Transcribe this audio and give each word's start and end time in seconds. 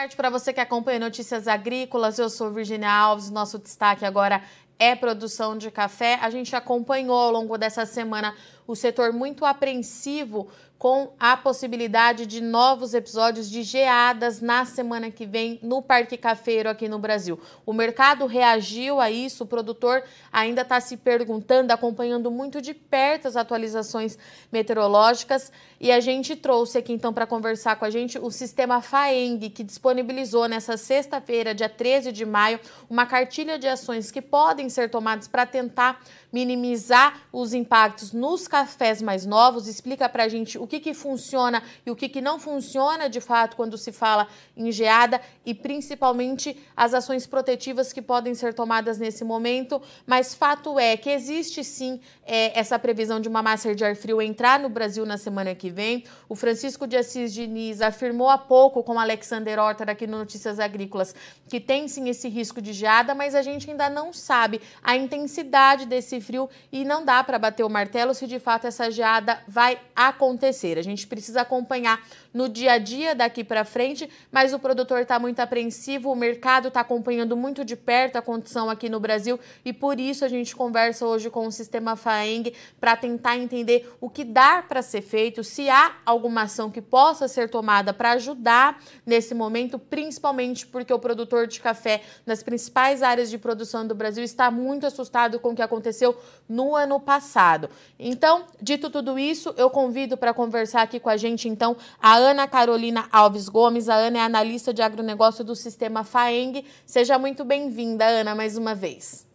tarde 0.00 0.16
para 0.16 0.30
você 0.30 0.50
que 0.50 0.60
acompanha 0.60 0.98
Notícias 0.98 1.46
Agrícolas. 1.46 2.18
Eu 2.18 2.30
sou 2.30 2.50
Virginia 2.50 2.90
Alves. 2.90 3.28
Nosso 3.28 3.58
destaque 3.58 4.02
agora 4.02 4.42
é 4.78 4.96
produção 4.96 5.58
de 5.58 5.70
café. 5.70 6.18
A 6.22 6.30
gente 6.30 6.56
acompanhou 6.56 7.18
ao 7.18 7.30
longo 7.30 7.58
dessa 7.58 7.84
semana 7.84 8.34
o 8.70 8.76
setor 8.76 9.12
muito 9.12 9.44
apreensivo 9.44 10.48
com 10.80 11.12
a 11.20 11.36
possibilidade 11.36 12.24
de 12.24 12.40
novos 12.40 12.94
episódios 12.94 13.50
de 13.50 13.62
geadas 13.62 14.40
na 14.40 14.64
semana 14.64 15.10
que 15.10 15.26
vem 15.26 15.60
no 15.62 15.82
Parque 15.82 16.16
Cafeiro 16.16 16.70
aqui 16.70 16.88
no 16.88 16.98
Brasil. 16.98 17.38
O 17.66 17.72
mercado 17.74 18.24
reagiu 18.24 18.98
a 18.98 19.10
isso, 19.10 19.44
o 19.44 19.46
produtor 19.46 20.02
ainda 20.32 20.62
está 20.62 20.80
se 20.80 20.96
perguntando, 20.96 21.70
acompanhando 21.70 22.30
muito 22.30 22.62
de 22.62 22.72
perto 22.72 23.28
as 23.28 23.36
atualizações 23.36 24.16
meteorológicas 24.50 25.52
e 25.78 25.92
a 25.92 26.00
gente 26.00 26.34
trouxe 26.34 26.78
aqui 26.78 26.94
então 26.94 27.12
para 27.12 27.26
conversar 27.26 27.76
com 27.76 27.84
a 27.84 27.90
gente 27.90 28.18
o 28.18 28.30
sistema 28.30 28.80
FAENG, 28.80 29.50
que 29.50 29.62
disponibilizou 29.62 30.48
nessa 30.48 30.78
sexta-feira, 30.78 31.54
dia 31.54 31.68
13 31.68 32.10
de 32.10 32.24
maio, 32.24 32.58
uma 32.88 33.04
cartilha 33.04 33.58
de 33.58 33.68
ações 33.68 34.10
que 34.10 34.22
podem 34.22 34.70
ser 34.70 34.88
tomadas 34.88 35.28
para 35.28 35.44
tentar 35.44 36.00
minimizar 36.32 37.20
os 37.30 37.52
impactos 37.52 38.12
nos 38.12 38.48
cafés 38.60 39.00
mais 39.00 39.24
novos. 39.24 39.66
Explica 39.66 40.06
para 40.08 40.24
a 40.24 40.28
gente 40.28 40.58
o 40.58 40.66
que, 40.66 40.80
que 40.80 40.92
funciona 40.92 41.62
e 41.86 41.90
o 41.90 41.96
que, 41.96 42.08
que 42.08 42.20
não 42.20 42.38
funciona 42.38 43.08
de 43.08 43.20
fato 43.20 43.56
quando 43.56 43.78
se 43.78 43.90
fala 43.90 44.28
em 44.54 44.70
geada 44.70 45.18
e 45.46 45.54
principalmente 45.54 46.56
as 46.76 46.92
ações 46.92 47.26
protetivas 47.26 47.90
que 47.90 48.02
podem 48.02 48.34
ser 48.34 48.52
tomadas 48.52 48.98
nesse 48.98 49.24
momento. 49.24 49.80
Mas 50.06 50.34
fato 50.34 50.78
é 50.78 50.94
que 50.96 51.08
existe 51.08 51.64
sim 51.64 52.00
é, 52.26 52.58
essa 52.58 52.78
previsão 52.78 53.18
de 53.18 53.28
uma 53.28 53.42
massa 53.42 53.74
de 53.74 53.82
ar 53.82 53.96
frio 53.96 54.20
entrar 54.20 54.58
no 54.60 54.68
Brasil 54.68 55.06
na 55.06 55.16
semana 55.16 55.54
que 55.54 55.70
vem. 55.70 56.04
O 56.28 56.34
Francisco 56.34 56.86
de 56.86 56.96
Assis 56.98 57.32
Diniz 57.32 57.80
afirmou 57.80 58.28
há 58.28 58.36
pouco 58.36 58.82
com 58.82 58.96
o 58.96 58.98
Alexander 58.98 59.58
Horter 59.58 59.88
aqui 59.88 60.06
no 60.06 60.18
Notícias 60.18 60.60
Agrícolas 60.60 61.14
que 61.48 61.58
tem 61.58 61.88
sim 61.88 62.08
esse 62.08 62.28
risco 62.28 62.60
de 62.60 62.72
geada, 62.72 63.14
mas 63.14 63.34
a 63.34 63.42
gente 63.42 63.70
ainda 63.70 63.88
não 63.88 64.12
sabe 64.12 64.60
a 64.82 64.96
intensidade 64.96 65.86
desse 65.86 66.20
frio 66.20 66.48
e 66.70 66.84
não 66.84 67.04
dá 67.04 67.24
para 67.24 67.38
bater 67.38 67.64
o 67.64 67.68
martelo 67.68 68.14
se 68.14 68.26
de 68.26 68.38
fato 68.38 68.49
essa 68.68 68.90
geada 68.90 69.40
vai 69.46 69.78
acontecer. 69.94 70.78
A 70.78 70.82
gente 70.82 71.06
precisa 71.06 71.42
acompanhar 71.42 72.00
no 72.32 72.48
dia 72.48 72.72
a 72.72 72.78
dia 72.78 73.14
daqui 73.14 73.42
para 73.42 73.64
frente, 73.64 74.08
mas 74.30 74.52
o 74.52 74.58
produtor 74.58 75.00
está 75.00 75.18
muito 75.18 75.40
apreensivo, 75.40 76.10
o 76.10 76.16
mercado 76.16 76.68
está 76.68 76.80
acompanhando 76.80 77.36
muito 77.36 77.64
de 77.64 77.76
perto 77.76 78.16
a 78.16 78.22
condição 78.22 78.70
aqui 78.70 78.88
no 78.88 79.00
Brasil 79.00 79.38
e 79.64 79.72
por 79.72 79.98
isso 79.98 80.24
a 80.24 80.28
gente 80.28 80.54
conversa 80.54 81.06
hoje 81.06 81.28
com 81.30 81.46
o 81.46 81.52
sistema 81.52 81.96
FAENG 81.96 82.54
para 82.80 82.96
tentar 82.96 83.36
entender 83.36 83.92
o 84.00 84.08
que 84.08 84.24
dá 84.24 84.62
para 84.62 84.82
ser 84.82 85.02
feito, 85.02 85.42
se 85.42 85.68
há 85.68 85.96
alguma 86.06 86.42
ação 86.42 86.70
que 86.70 86.80
possa 86.80 87.26
ser 87.26 87.48
tomada 87.48 87.92
para 87.92 88.12
ajudar 88.12 88.80
nesse 89.04 89.34
momento, 89.34 89.78
principalmente 89.78 90.66
porque 90.66 90.92
o 90.92 90.98
produtor 90.98 91.46
de 91.46 91.60
café 91.60 92.02
nas 92.24 92.42
principais 92.42 93.02
áreas 93.02 93.30
de 93.30 93.38
produção 93.38 93.86
do 93.86 93.94
Brasil 93.94 94.22
está 94.22 94.50
muito 94.50 94.86
assustado 94.86 95.38
com 95.40 95.50
o 95.50 95.56
que 95.56 95.62
aconteceu 95.62 96.16
no 96.48 96.76
ano 96.76 97.00
passado. 97.00 97.68
Então, 97.98 98.44
dito 98.60 98.90
tudo 98.90 99.18
isso, 99.18 99.54
eu 99.56 99.70
convido 99.70 100.16
para 100.16 100.32
conversar 100.32 100.82
aqui 100.82 101.00
com 101.00 101.08
a 101.08 101.16
gente 101.16 101.48
então 101.48 101.76
a 102.00 102.19
Ana 102.20 102.46
Carolina 102.46 103.08
Alves 103.10 103.48
Gomes. 103.48 103.88
A 103.88 103.94
Ana 103.94 104.18
é 104.18 104.20
analista 104.20 104.72
de 104.74 104.82
agronegócio 104.82 105.42
do 105.42 105.56
sistema 105.56 106.04
FAENG. 106.04 106.64
Seja 106.84 107.18
muito 107.18 107.44
bem-vinda, 107.44 108.04
Ana, 108.04 108.34
mais 108.34 108.56
uma 108.56 108.74
vez. 108.74 109.26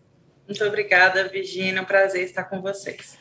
Muito 0.47 0.64
obrigada, 0.64 1.28
Virginia. 1.28 1.81
Um 1.81 1.86
prazer 1.86 2.23
estar 2.23 2.44
com 2.44 2.61
vocês. 2.61 3.17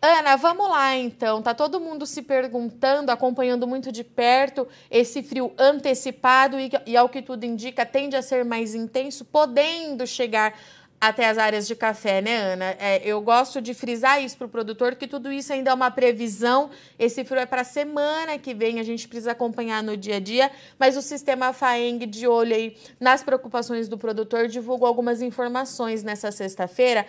Ana, 0.00 0.36
vamos 0.36 0.70
lá 0.70 0.96
então. 0.96 1.42
Tá 1.42 1.52
todo 1.52 1.80
mundo 1.80 2.06
se 2.06 2.22
perguntando, 2.22 3.10
acompanhando 3.10 3.66
muito 3.66 3.90
de 3.90 4.04
perto 4.04 4.68
esse 4.88 5.24
frio 5.24 5.52
antecipado 5.58 6.58
e, 6.58 6.70
e 6.86 6.96
ao 6.96 7.08
que 7.08 7.20
tudo 7.20 7.44
indica, 7.44 7.84
tende 7.84 8.14
a 8.14 8.22
ser 8.22 8.44
mais 8.44 8.76
intenso, 8.76 9.24
podendo 9.24 10.06
chegar 10.06 10.54
até 11.00 11.28
as 11.28 11.38
áreas 11.38 11.66
de 11.66 11.76
café, 11.76 12.20
né, 12.20 12.36
Ana? 12.36 12.76
É, 12.78 13.00
eu 13.04 13.20
gosto 13.20 13.60
de 13.60 13.72
frisar 13.72 14.22
isso 14.22 14.36
para 14.36 14.46
o 14.46 14.50
produtor, 14.50 14.96
que 14.96 15.06
tudo 15.06 15.30
isso 15.30 15.52
ainda 15.52 15.70
é 15.70 15.74
uma 15.74 15.90
previsão. 15.90 16.70
Esse 16.98 17.24
frio 17.24 17.40
é 17.40 17.46
para 17.46 17.60
a 17.60 17.64
semana 17.64 18.38
que 18.38 18.52
vem, 18.52 18.80
a 18.80 18.82
gente 18.82 19.06
precisa 19.06 19.32
acompanhar 19.32 19.82
no 19.82 19.96
dia 19.96 20.16
a 20.16 20.20
dia. 20.20 20.50
Mas 20.78 20.96
o 20.96 21.02
sistema 21.02 21.52
FAENG, 21.52 22.06
de 22.06 22.26
olho 22.26 22.54
aí 22.54 22.76
nas 22.98 23.22
preocupações 23.22 23.88
do 23.88 23.96
produtor, 23.96 24.48
divulgou 24.48 24.88
algumas 24.88 25.22
informações 25.22 26.02
nessa 26.02 26.32
sexta-feira. 26.32 27.06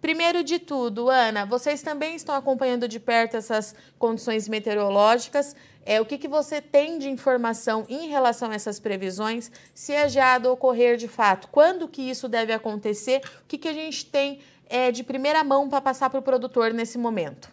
Primeiro 0.00 0.42
de 0.42 0.58
tudo, 0.58 1.10
Ana, 1.10 1.44
vocês 1.44 1.82
também 1.82 2.14
estão 2.14 2.34
acompanhando 2.34 2.88
de 2.88 2.98
perto 2.98 3.36
essas 3.36 3.74
condições 3.98 4.48
meteorológicas. 4.48 5.54
É, 5.84 6.00
o 6.00 6.06
que, 6.06 6.16
que 6.16 6.28
você 6.28 6.60
tem 6.60 6.98
de 6.98 7.08
informação 7.08 7.84
em 7.88 8.08
relação 8.08 8.50
a 8.50 8.54
essas 8.54 8.80
previsões? 8.80 9.50
Se 9.74 9.94
a 9.94 10.08
geada 10.08 10.50
ocorrer 10.50 10.96
de 10.96 11.08
fato, 11.08 11.48
quando 11.48 11.86
que 11.86 12.02
isso 12.02 12.28
deve 12.28 12.52
acontecer? 12.52 13.20
O 13.42 13.46
que, 13.46 13.58
que 13.58 13.68
a 13.68 13.74
gente 13.74 14.06
tem 14.06 14.40
é, 14.68 14.90
de 14.90 15.02
primeira 15.02 15.44
mão 15.44 15.68
para 15.68 15.80
passar 15.80 16.08
para 16.08 16.20
o 16.20 16.22
produtor 16.22 16.72
nesse 16.72 16.96
momento? 16.96 17.50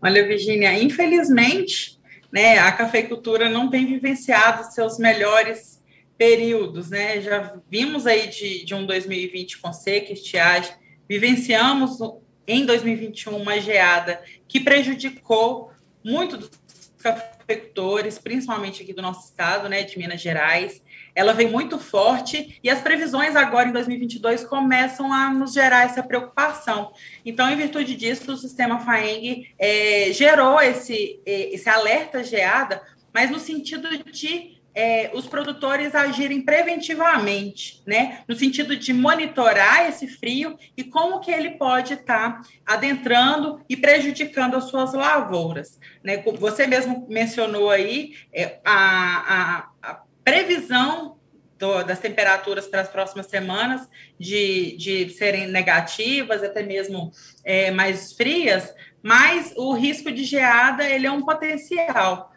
Olha, 0.00 0.26
Virginia, 0.26 0.72
infelizmente, 0.72 1.98
né, 2.30 2.58
a 2.58 2.72
cafeicultura 2.72 3.48
não 3.48 3.68
tem 3.68 3.86
vivenciado 3.86 4.72
seus 4.72 4.98
melhores 4.98 5.82
períodos, 6.16 6.90
né? 6.90 7.20
Já 7.20 7.56
vimos 7.70 8.06
aí 8.06 8.28
de, 8.28 8.64
de 8.64 8.74
um 8.74 8.86
2020 8.86 9.58
com 9.58 9.72
seca, 9.72 10.12
estiagem, 10.12 10.72
vivenciamos 11.08 11.98
em 12.46 12.64
2021 12.64 13.36
uma 13.36 13.60
geada 13.60 14.22
que 14.46 14.60
prejudicou 14.60 15.72
muito 16.04 16.36
dos 16.36 16.50
cafeicultores, 16.98 18.18
principalmente 18.18 18.82
aqui 18.82 18.92
do 18.92 19.02
nosso 19.02 19.28
estado, 19.28 19.68
né, 19.68 19.82
de 19.82 19.98
Minas 19.98 20.20
Gerais. 20.20 20.82
Ela 21.14 21.32
vem 21.32 21.50
muito 21.50 21.78
forte 21.78 22.58
e 22.62 22.68
as 22.68 22.80
previsões 22.80 23.34
agora 23.34 23.68
em 23.68 23.72
2022 23.72 24.44
começam 24.44 25.12
a 25.12 25.32
nos 25.32 25.52
gerar 25.52 25.84
essa 25.84 26.02
preocupação. 26.02 26.92
Então, 27.24 27.48
em 27.50 27.56
virtude 27.56 27.96
disso, 27.96 28.32
o 28.32 28.36
sistema 28.36 28.80
FAENG 28.80 29.48
é, 29.58 30.12
gerou 30.12 30.60
esse, 30.60 31.20
é, 31.24 31.54
esse 31.54 31.68
alerta 31.68 32.22
geada, 32.22 32.82
mas 33.12 33.30
no 33.30 33.38
sentido 33.38 33.88
de 34.10 34.60
é, 34.76 35.10
os 35.14 35.26
produtores 35.26 35.94
agirem 35.94 36.42
preventivamente, 36.42 37.82
né, 37.86 38.20
no 38.28 38.36
sentido 38.36 38.76
de 38.76 38.92
monitorar 38.92 39.88
esse 39.88 40.06
frio 40.06 40.58
e 40.76 40.84
como 40.84 41.18
que 41.18 41.30
ele 41.30 41.52
pode 41.52 41.94
estar 41.94 42.42
tá 42.42 42.48
adentrando 42.66 43.64
e 43.70 43.74
prejudicando 43.74 44.54
as 44.54 44.64
suas 44.64 44.92
lavouras. 44.92 45.80
Né? 46.04 46.22
Você 46.38 46.66
mesmo 46.66 47.06
mencionou 47.08 47.70
aí 47.70 48.16
é, 48.30 48.60
a, 48.62 49.70
a, 49.82 49.92
a 49.92 50.02
previsão 50.22 51.16
do, 51.58 51.82
das 51.82 51.98
temperaturas 51.98 52.66
para 52.66 52.82
as 52.82 52.88
próximas 52.88 53.28
semanas 53.28 53.88
de, 54.20 54.76
de 54.76 55.08
serem 55.08 55.48
negativas, 55.48 56.42
até 56.42 56.62
mesmo 56.62 57.12
é, 57.42 57.70
mais 57.70 58.12
frias, 58.12 58.74
mas 59.02 59.54
o 59.56 59.72
risco 59.72 60.12
de 60.12 60.22
geada 60.22 60.84
ele 60.84 61.06
é 61.06 61.10
um 61.10 61.22
potencial, 61.22 62.30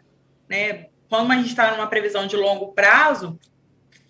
né? 0.48 0.86
Quando 1.10 1.32
a 1.32 1.34
gente 1.34 1.48
está 1.48 1.72
numa 1.72 1.88
previsão 1.88 2.28
de 2.28 2.36
longo 2.36 2.68
prazo, 2.68 3.36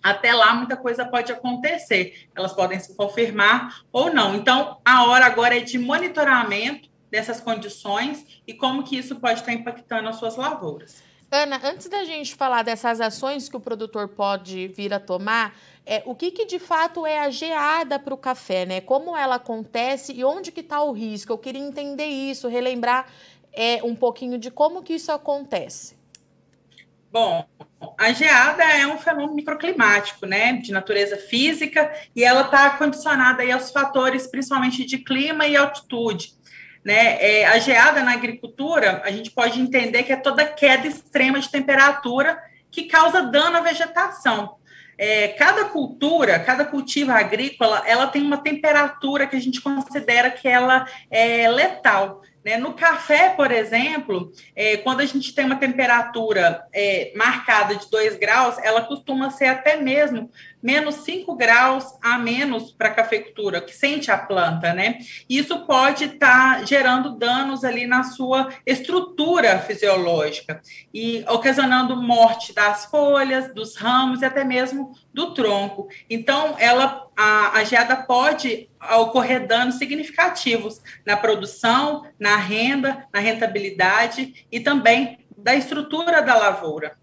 até 0.03 0.33
lá 0.33 0.53
muita 0.53 0.77
coisa 0.77 1.03
pode 1.03 1.31
acontecer. 1.31 2.27
Elas 2.35 2.53
podem 2.53 2.79
se 2.79 2.95
confirmar 2.95 3.81
ou 3.91 4.13
não. 4.13 4.35
Então, 4.35 4.77
a 4.85 5.05
hora 5.05 5.25
agora 5.25 5.57
é 5.57 5.61
de 5.61 5.79
monitoramento 5.79 6.89
dessas 7.09 7.41
condições 7.41 8.41
e 8.45 8.53
como 8.53 8.83
que 8.83 8.95
isso 8.95 9.15
pode 9.15 9.39
estar 9.39 9.51
impactando 9.51 10.07
as 10.07 10.17
suas 10.17 10.35
lavouras. 10.35 11.01
Ana, 11.31 11.59
antes 11.63 11.89
da 11.89 12.03
gente 12.03 12.35
falar 12.35 12.61
dessas 12.61 13.01
ações 13.01 13.49
que 13.49 13.57
o 13.57 13.59
produtor 13.59 14.09
pode 14.09 14.67
vir 14.67 14.93
a 14.93 14.99
tomar, 14.99 15.57
é, 15.83 16.03
o 16.05 16.13
que, 16.13 16.29
que 16.29 16.45
de 16.45 16.59
fato 16.59 17.05
é 17.05 17.19
a 17.19 17.31
geada 17.31 17.97
para 17.97 18.13
o 18.13 18.17
café, 18.17 18.65
né? 18.65 18.79
Como 18.79 19.17
ela 19.17 19.35
acontece 19.35 20.13
e 20.13 20.23
onde 20.23 20.51
que 20.51 20.59
está 20.59 20.83
o 20.83 20.91
risco? 20.91 21.31
Eu 21.31 21.37
queria 21.37 21.61
entender 21.61 22.05
isso, 22.05 22.47
relembrar 22.47 23.07
é, 23.53 23.81
um 23.81 23.95
pouquinho 23.95 24.37
de 24.37 24.51
como 24.51 24.83
que 24.83 24.93
isso 24.93 25.11
acontece. 25.11 26.00
Bom, 27.11 27.45
a 27.97 28.13
geada 28.13 28.63
é 28.63 28.87
um 28.87 28.97
fenômeno 28.97 29.35
microclimático, 29.35 30.25
né, 30.25 30.53
de 30.53 30.71
natureza 30.71 31.17
física, 31.17 31.91
e 32.15 32.23
ela 32.23 32.43
está 32.43 32.69
condicionada 32.71 33.43
aí 33.43 33.51
aos 33.51 33.69
fatores, 33.69 34.27
principalmente 34.27 34.85
de 34.85 34.97
clima 34.99 35.45
e 35.45 35.57
altitude. 35.57 36.33
Né? 36.85 37.17
É, 37.21 37.45
a 37.47 37.59
geada 37.59 38.01
na 38.01 38.13
agricultura, 38.13 39.01
a 39.03 39.11
gente 39.11 39.29
pode 39.29 39.59
entender 39.59 40.03
que 40.03 40.13
é 40.13 40.15
toda 40.15 40.45
queda 40.45 40.87
extrema 40.87 41.39
de 41.39 41.51
temperatura 41.51 42.41
que 42.71 42.83
causa 42.83 43.21
dano 43.23 43.57
à 43.57 43.59
vegetação. 43.59 44.55
É, 44.97 45.29
cada 45.29 45.65
cultura, 45.65 46.39
cada 46.39 46.63
cultivo 46.63 47.11
agrícola, 47.11 47.83
ela 47.85 48.07
tem 48.07 48.21
uma 48.21 48.37
temperatura 48.37 49.27
que 49.27 49.35
a 49.35 49.41
gente 49.41 49.59
considera 49.59 50.31
que 50.31 50.47
ela 50.47 50.85
é 51.09 51.49
letal. 51.49 52.21
Né? 52.43 52.57
No 52.57 52.73
café, 52.73 53.29
por 53.29 53.51
exemplo, 53.51 54.31
é, 54.55 54.77
quando 54.77 55.01
a 55.01 55.05
gente 55.05 55.33
tem 55.33 55.45
uma 55.45 55.57
temperatura 55.57 56.65
é, 56.73 57.11
marcada 57.15 57.75
de 57.75 57.89
2 57.89 58.17
graus, 58.17 58.57
ela 58.63 58.81
costuma 58.81 59.29
ser 59.29 59.45
até 59.45 59.77
mesmo 59.77 60.29
menos 60.61 60.95
5 60.95 61.35
graus 61.35 61.85
a 62.01 62.17
menos 62.17 62.71
para 62.71 62.89
a 62.89 62.93
cafeicultura, 62.93 63.61
que 63.61 63.75
sente 63.75 64.11
a 64.11 64.17
planta, 64.17 64.73
né? 64.73 64.99
Isso 65.27 65.65
pode 65.65 66.05
estar 66.05 66.59
tá 66.59 66.65
gerando 66.65 67.17
danos 67.17 67.63
ali 67.63 67.87
na 67.87 68.03
sua 68.03 68.49
estrutura 68.65 69.59
fisiológica 69.59 70.61
e 70.93 71.23
ocasionando 71.27 71.95
morte 71.95 72.53
das 72.53 72.85
folhas, 72.85 73.53
dos 73.53 73.75
ramos 73.75 74.21
e 74.21 74.25
até 74.25 74.43
mesmo 74.43 74.91
do 75.13 75.33
tronco. 75.33 75.89
Então, 76.09 76.55
ela 76.57 77.07
a, 77.15 77.59
a 77.59 77.63
geada 77.63 77.95
pode 77.95 78.69
ocorrer 78.99 79.45
danos 79.45 79.75
significativos 79.75 80.81
na 81.05 81.15
produção, 81.15 82.05
na 82.17 82.35
renda, 82.37 83.07
na 83.13 83.19
rentabilidade 83.19 84.45
e 84.51 84.59
também 84.59 85.19
da 85.37 85.55
estrutura 85.55 86.21
da 86.21 86.35
lavoura. 86.35 86.97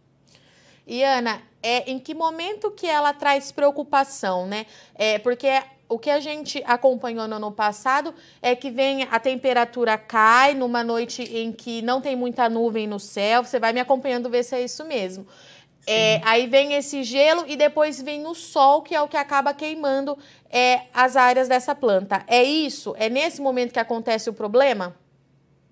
E 0.86 1.04
Ana, 1.04 1.42
é, 1.62 1.90
em 1.90 1.98
que 1.98 2.14
momento 2.14 2.70
que 2.70 2.86
ela 2.86 3.12
traz 3.12 3.52
preocupação, 3.52 4.46
né? 4.46 4.64
É, 4.94 5.18
porque 5.18 5.48
o 5.88 5.98
que 5.98 6.10
a 6.10 6.20
gente 6.20 6.62
acompanhou 6.66 7.26
no 7.26 7.36
ano 7.36 7.52
passado 7.52 8.14
é 8.42 8.54
que 8.54 8.70
vem 8.70 9.04
a 9.10 9.18
temperatura 9.18 9.96
cai 9.96 10.54
numa 10.54 10.84
noite 10.84 11.22
em 11.22 11.50
que 11.50 11.80
não 11.82 12.00
tem 12.00 12.14
muita 12.14 12.48
nuvem 12.48 12.86
no 12.86 13.00
céu. 13.00 13.42
Você 13.42 13.58
vai 13.58 13.72
me 13.72 13.80
acompanhando 13.80 14.28
ver 14.28 14.44
se 14.44 14.54
é 14.54 14.62
isso 14.62 14.84
mesmo. 14.84 15.26
É, 15.90 16.20
aí 16.22 16.46
vem 16.46 16.74
esse 16.74 17.02
gelo 17.02 17.44
e 17.46 17.56
depois 17.56 18.02
vem 18.02 18.26
o 18.26 18.34
sol, 18.34 18.82
que 18.82 18.94
é 18.94 19.00
o 19.00 19.08
que 19.08 19.16
acaba 19.16 19.54
queimando 19.54 20.18
é, 20.50 20.82
as 20.92 21.16
áreas 21.16 21.48
dessa 21.48 21.74
planta. 21.74 22.22
É 22.26 22.42
isso? 22.42 22.94
É 22.98 23.08
nesse 23.08 23.40
momento 23.40 23.72
que 23.72 23.78
acontece 23.78 24.28
o 24.28 24.34
problema? 24.34 24.94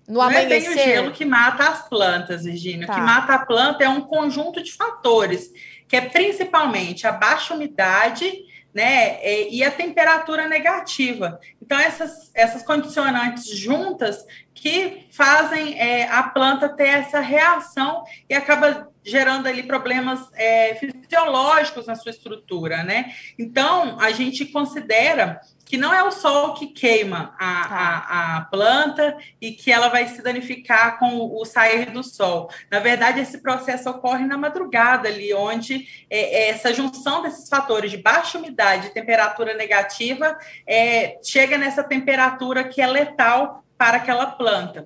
No 0.07 0.15
Não 0.15 0.21
amanhecer? 0.21 0.55
é 0.55 0.59
bem 0.59 0.69
o 0.69 0.73
gelo 0.73 1.11
que 1.11 1.23
mata 1.23 1.69
as 1.69 1.87
plantas, 1.87 2.45
Virginia. 2.45 2.87
Tá. 2.87 2.93
O 2.93 2.95
que 2.95 3.01
mata 3.01 3.33
a 3.33 3.45
planta 3.45 3.83
é 3.83 3.89
um 3.89 4.01
conjunto 4.01 4.63
de 4.63 4.73
fatores, 4.73 5.51
que 5.87 5.95
é 5.95 6.01
principalmente 6.01 7.05
a 7.05 7.11
baixa 7.11 7.53
umidade 7.53 8.31
né, 8.73 9.19
e 9.49 9.63
a 9.63 9.71
temperatura 9.71 10.47
negativa. 10.47 11.39
Então, 11.61 11.79
essas, 11.79 12.31
essas 12.33 12.63
condicionantes 12.63 13.49
juntas 13.49 14.25
que 14.53 15.07
fazem 15.11 15.79
é, 15.79 16.07
a 16.07 16.23
planta 16.23 16.69
ter 16.69 16.87
essa 16.87 17.19
reação 17.19 18.03
e 18.29 18.33
acaba 18.33 18.87
gerando 19.07 19.47
ali 19.47 19.63
problemas 19.63 20.29
é, 20.33 20.75
fisiológicos 20.75 21.87
na 21.87 21.95
sua 21.95 22.11
estrutura, 22.11 22.83
né? 22.83 23.13
Então, 23.39 23.97
a 24.01 24.11
gente 24.11 24.45
considera 24.45 25.39
que 25.63 25.77
não 25.77 25.93
é 25.93 26.03
o 26.03 26.11
sol 26.11 26.53
que 26.53 26.67
queima 26.67 27.33
a, 27.37 27.67
tá. 27.67 28.05
a, 28.09 28.37
a, 28.37 28.41
planta 28.41 29.17
e 29.39 29.51
que 29.51 29.71
ela 29.71 29.87
vai 29.87 30.07
se 30.07 30.21
danificar 30.21 30.99
com 30.99 31.17
o, 31.17 31.45
sair 31.45 31.89
do 31.91 32.03
sol. 32.03 32.49
Na 32.69 32.79
verdade, 32.79 33.21
esse 33.21 33.41
processo 33.41 33.89
ocorre 33.89 34.25
na 34.25 34.37
madrugada 34.37 35.07
ali, 35.07 35.33
onde 35.33 35.87
é, 36.09 36.19
é, 36.19 36.49
essa 36.49 36.73
junção 36.73 37.21
desses 37.21 37.49
fatores 37.49 37.91
de 37.91 37.97
baixa 37.97 38.37
umidade 38.37 38.87
e 38.87 38.93
temperatura 38.93 39.53
negativa 39.53 40.37
é, 40.65 41.17
chega 41.23 41.57
nessa 41.57 41.83
temperatura 41.83 42.63
que 42.65 42.81
é 42.81 42.87
letal 42.87 43.63
para 43.77 43.97
aquela 43.97 44.25
planta. 44.25 44.85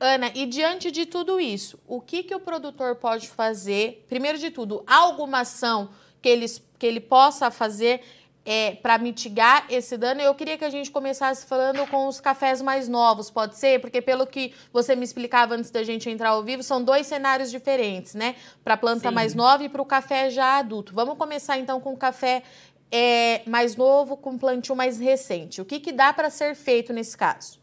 Ana, 0.00 0.32
e 0.34 0.46
diante 0.46 0.90
de 0.90 1.04
tudo 1.04 1.38
isso, 1.38 1.78
o 1.86 2.00
que, 2.00 2.22
que 2.22 2.34
o 2.34 2.40
produtor 2.40 2.96
pode 2.96 3.28
fazer? 3.28 4.06
Primeiro 4.08 4.38
de 4.38 4.50
tudo, 4.50 4.82
alguma 4.86 5.40
ação 5.40 5.90
que, 6.22 6.28
eles, 6.28 6.62
que 6.78 6.86
ele 6.86 7.00
possa 7.00 7.50
fazer 7.50 8.00
é, 8.42 8.76
para 8.76 8.96
mitigar 8.96 9.66
esse 9.68 9.98
dano? 9.98 10.22
Eu 10.22 10.34
queria 10.34 10.56
que 10.56 10.64
a 10.64 10.70
gente 10.70 10.90
começasse 10.90 11.44
falando 11.44 11.86
com 11.90 12.08
os 12.08 12.18
cafés 12.18 12.62
mais 12.62 12.88
novos, 12.88 13.30
pode 13.30 13.58
ser? 13.58 13.78
Porque 13.82 14.00
pelo 14.00 14.26
que 14.26 14.54
você 14.72 14.96
me 14.96 15.04
explicava 15.04 15.54
antes 15.54 15.70
da 15.70 15.82
gente 15.82 16.08
entrar 16.08 16.30
ao 16.30 16.42
vivo, 16.42 16.62
são 16.62 16.82
dois 16.82 17.06
cenários 17.06 17.50
diferentes, 17.50 18.14
né? 18.14 18.36
Para 18.64 18.74
a 18.74 18.78
planta 18.78 19.10
Sim. 19.10 19.14
mais 19.14 19.34
nova 19.34 19.64
e 19.64 19.68
para 19.68 19.82
o 19.82 19.84
café 19.84 20.30
já 20.30 20.56
adulto. 20.56 20.94
Vamos 20.94 21.18
começar 21.18 21.58
então 21.58 21.78
com 21.78 21.92
o 21.92 21.96
café 21.98 22.42
é, 22.90 23.42
mais 23.46 23.76
novo, 23.76 24.16
com 24.16 24.38
plantio 24.38 24.74
mais 24.74 24.98
recente. 24.98 25.60
O 25.60 25.64
que, 25.66 25.78
que 25.78 25.92
dá 25.92 26.10
para 26.10 26.30
ser 26.30 26.54
feito 26.54 26.90
nesse 26.90 27.18
caso? 27.18 27.59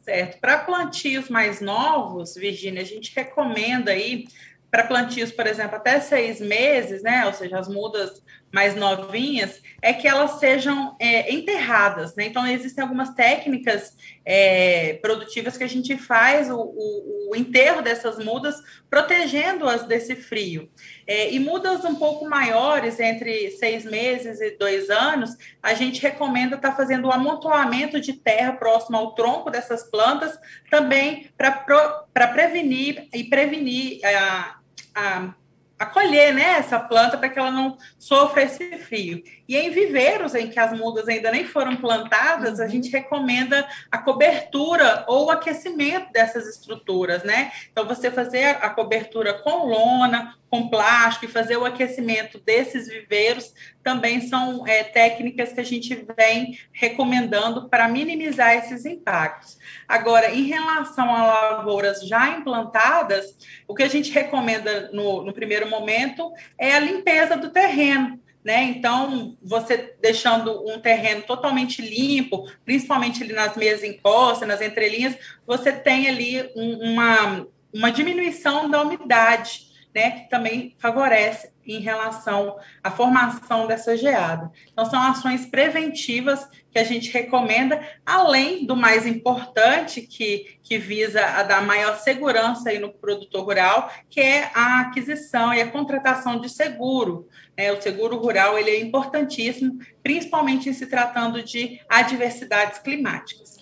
Certo. 0.00 0.40
Para 0.40 0.58
plantios 0.58 1.28
mais 1.28 1.60
novos, 1.60 2.34
Virginia, 2.34 2.82
a 2.82 2.84
gente 2.84 3.14
recomenda 3.14 3.90
aí 3.90 4.26
para 4.70 4.86
plantios, 4.86 5.30
por 5.32 5.46
exemplo, 5.46 5.76
até 5.76 6.00
seis 6.00 6.40
meses, 6.40 7.02
né? 7.02 7.26
Ou 7.26 7.32
seja, 7.32 7.58
as 7.58 7.68
mudas 7.68 8.22
mais 8.52 8.74
novinhas, 8.74 9.62
é 9.80 9.92
que 9.92 10.08
elas 10.08 10.32
sejam 10.40 10.96
é, 10.98 11.32
enterradas, 11.32 12.14
né? 12.16 12.26
Então, 12.26 12.46
existem 12.46 12.82
algumas 12.82 13.14
técnicas 13.14 13.96
é, 14.24 14.94
produtivas 14.94 15.56
que 15.56 15.64
a 15.64 15.68
gente 15.68 15.96
faz 15.96 16.50
o, 16.50 16.56
o, 16.56 17.30
o 17.30 17.36
enterro 17.36 17.80
dessas 17.80 18.22
mudas, 18.22 18.56
protegendo-as 18.88 19.84
desse 19.84 20.16
frio. 20.16 20.68
É, 21.06 21.32
e 21.32 21.38
mudas 21.38 21.84
um 21.84 21.94
pouco 21.94 22.28
maiores, 22.28 22.98
entre 22.98 23.50
seis 23.52 23.84
meses 23.84 24.40
e 24.40 24.50
dois 24.58 24.90
anos, 24.90 25.36
a 25.62 25.72
gente 25.74 26.02
recomenda 26.02 26.56
estar 26.56 26.70
tá 26.70 26.76
fazendo 26.76 27.04
o 27.04 27.08
um 27.08 27.12
amontoamento 27.12 28.00
de 28.00 28.14
terra 28.14 28.52
próximo 28.52 28.96
ao 28.96 29.14
tronco 29.14 29.50
dessas 29.50 29.84
plantas, 29.84 30.36
também 30.68 31.28
para 31.36 32.26
prevenir 32.26 33.08
e 33.14 33.24
prevenir 33.24 34.00
a, 34.04 34.56
a 34.94 35.34
acolher 35.80 36.34
né, 36.34 36.58
essa 36.58 36.78
planta 36.78 37.16
para 37.16 37.30
que 37.30 37.38
ela 37.38 37.50
não 37.50 37.78
sofra 37.98 38.42
esse 38.42 38.76
frio. 38.76 39.24
E 39.48 39.56
em 39.56 39.70
viveiros 39.70 40.34
em 40.34 40.50
que 40.50 40.60
as 40.60 40.78
mudas 40.78 41.08
ainda 41.08 41.32
nem 41.32 41.46
foram 41.46 41.74
plantadas, 41.74 42.58
uhum. 42.58 42.64
a 42.66 42.68
gente 42.68 42.90
recomenda 42.90 43.66
a 43.90 43.96
cobertura 43.96 45.06
ou 45.08 45.26
o 45.26 45.30
aquecimento 45.30 46.12
dessas 46.12 46.46
estruturas, 46.46 47.24
né? 47.24 47.50
Então, 47.72 47.86
você 47.86 48.10
fazer 48.10 48.58
a 48.60 48.68
cobertura 48.68 49.32
com 49.32 49.64
lona, 49.66 50.36
com 50.50 50.68
plástico 50.68 51.26
e 51.26 51.28
fazer 51.28 51.56
o 51.56 51.64
aquecimento 51.64 52.40
desses 52.40 52.88
viveiros 52.88 53.54
também 53.84 54.20
são 54.22 54.66
é, 54.66 54.82
técnicas 54.82 55.52
que 55.52 55.60
a 55.60 55.64
gente 55.64 56.04
vem 56.16 56.58
recomendando 56.72 57.68
para 57.68 57.88
minimizar 57.88 58.56
esses 58.56 58.84
impactos. 58.84 59.56
Agora, 59.86 60.34
em 60.34 60.42
relação 60.42 61.08
a 61.14 61.26
lavouras 61.26 62.06
já 62.06 62.30
implantadas, 62.30 63.36
o 63.66 63.74
que 63.74 63.84
a 63.84 63.88
gente 63.88 64.10
recomenda 64.10 64.90
no, 64.92 65.22
no 65.22 65.32
primeiro 65.32 65.70
momento 65.70 66.32
é 66.58 66.74
a 66.74 66.80
limpeza 66.80 67.36
do 67.36 67.50
terreno. 67.50 68.20
Né? 68.44 68.64
Então, 68.64 69.36
você 69.42 69.94
deixando 70.00 70.66
um 70.66 70.80
terreno 70.80 71.22
totalmente 71.22 71.80
limpo, 71.80 72.50
principalmente 72.64 73.22
ali 73.22 73.34
nas 73.34 73.54
meias 73.54 73.84
encostas, 73.84 74.48
nas 74.48 74.62
entrelinhas, 74.62 75.16
você 75.46 75.70
tem 75.70 76.08
ali 76.08 76.50
um, 76.56 76.92
uma, 76.92 77.46
uma 77.72 77.92
diminuição 77.92 78.68
da 78.68 78.82
umidade 78.82 79.69
né, 79.94 80.10
que 80.12 80.30
também 80.30 80.74
favorece 80.78 81.52
em 81.66 81.80
relação 81.80 82.56
à 82.82 82.90
formação 82.90 83.66
dessa 83.66 83.96
geada. 83.96 84.50
Então, 84.72 84.84
são 84.84 85.00
ações 85.00 85.46
preventivas 85.46 86.48
que 86.70 86.78
a 86.78 86.84
gente 86.84 87.10
recomenda, 87.10 87.80
além 88.04 88.64
do 88.64 88.76
mais 88.76 89.06
importante, 89.06 90.02
que, 90.02 90.58
que 90.62 90.78
visa 90.78 91.24
a 91.24 91.42
dar 91.42 91.62
maior 91.62 91.96
segurança 91.96 92.70
aí 92.70 92.78
no 92.78 92.92
produtor 92.92 93.44
rural, 93.44 93.90
que 94.08 94.20
é 94.20 94.50
a 94.54 94.80
aquisição 94.80 95.52
e 95.52 95.60
a 95.60 95.70
contratação 95.70 96.40
de 96.40 96.48
seguro. 96.48 97.28
Né? 97.56 97.72
O 97.72 97.80
seguro 97.80 98.16
rural 98.16 98.58
ele 98.58 98.70
é 98.70 98.80
importantíssimo, 98.80 99.78
principalmente 100.02 100.68
em 100.68 100.72
se 100.72 100.86
tratando 100.86 101.42
de 101.42 101.80
adversidades 101.88 102.78
climáticas. 102.78 103.58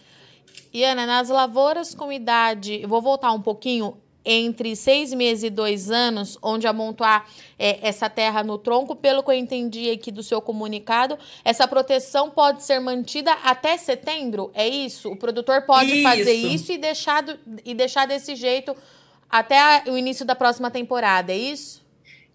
E 0.73 0.85
Ana, 0.85 1.06
nas 1.06 1.30
lavouras 1.30 1.94
com 1.94 2.12
idade, 2.12 2.85
vou 2.87 3.00
voltar 3.00 3.32
um 3.32 3.40
pouquinho, 3.40 3.97
entre 4.25 4.76
seis 4.76 5.12
meses 5.14 5.44
e 5.44 5.50
dois 5.50 5.90
anos, 5.90 6.37
onde 6.42 6.66
amontoar 6.66 7.26
é, 7.58 7.78
essa 7.87 8.10
terra 8.10 8.42
no 8.42 8.58
tronco, 8.58 8.94
pelo 8.94 9.22
que 9.22 9.30
eu 9.30 9.34
entendi 9.34 9.90
aqui 9.90 10.10
do 10.10 10.22
seu 10.22 10.40
comunicado, 10.40 11.18
essa 11.44 11.66
proteção 11.66 12.30
pode 12.30 12.62
ser 12.62 12.78
mantida 12.78 13.32
até 13.44 13.76
setembro? 13.76 14.50
É 14.54 14.68
isso? 14.68 15.10
O 15.10 15.16
produtor 15.16 15.62
pode 15.62 15.92
isso. 15.92 16.02
fazer 16.02 16.32
isso 16.32 16.72
e 16.72 16.78
deixar, 16.78 17.22
do, 17.22 17.38
e 17.64 17.75
deixar 17.75 18.06
desse 18.06 18.37
jeito 18.37 18.76
até 19.30 19.82
o 19.87 19.96
início 19.96 20.25
da 20.25 20.34
próxima 20.34 20.70
temporada, 20.70 21.32
é 21.32 21.37
isso? 21.37 21.87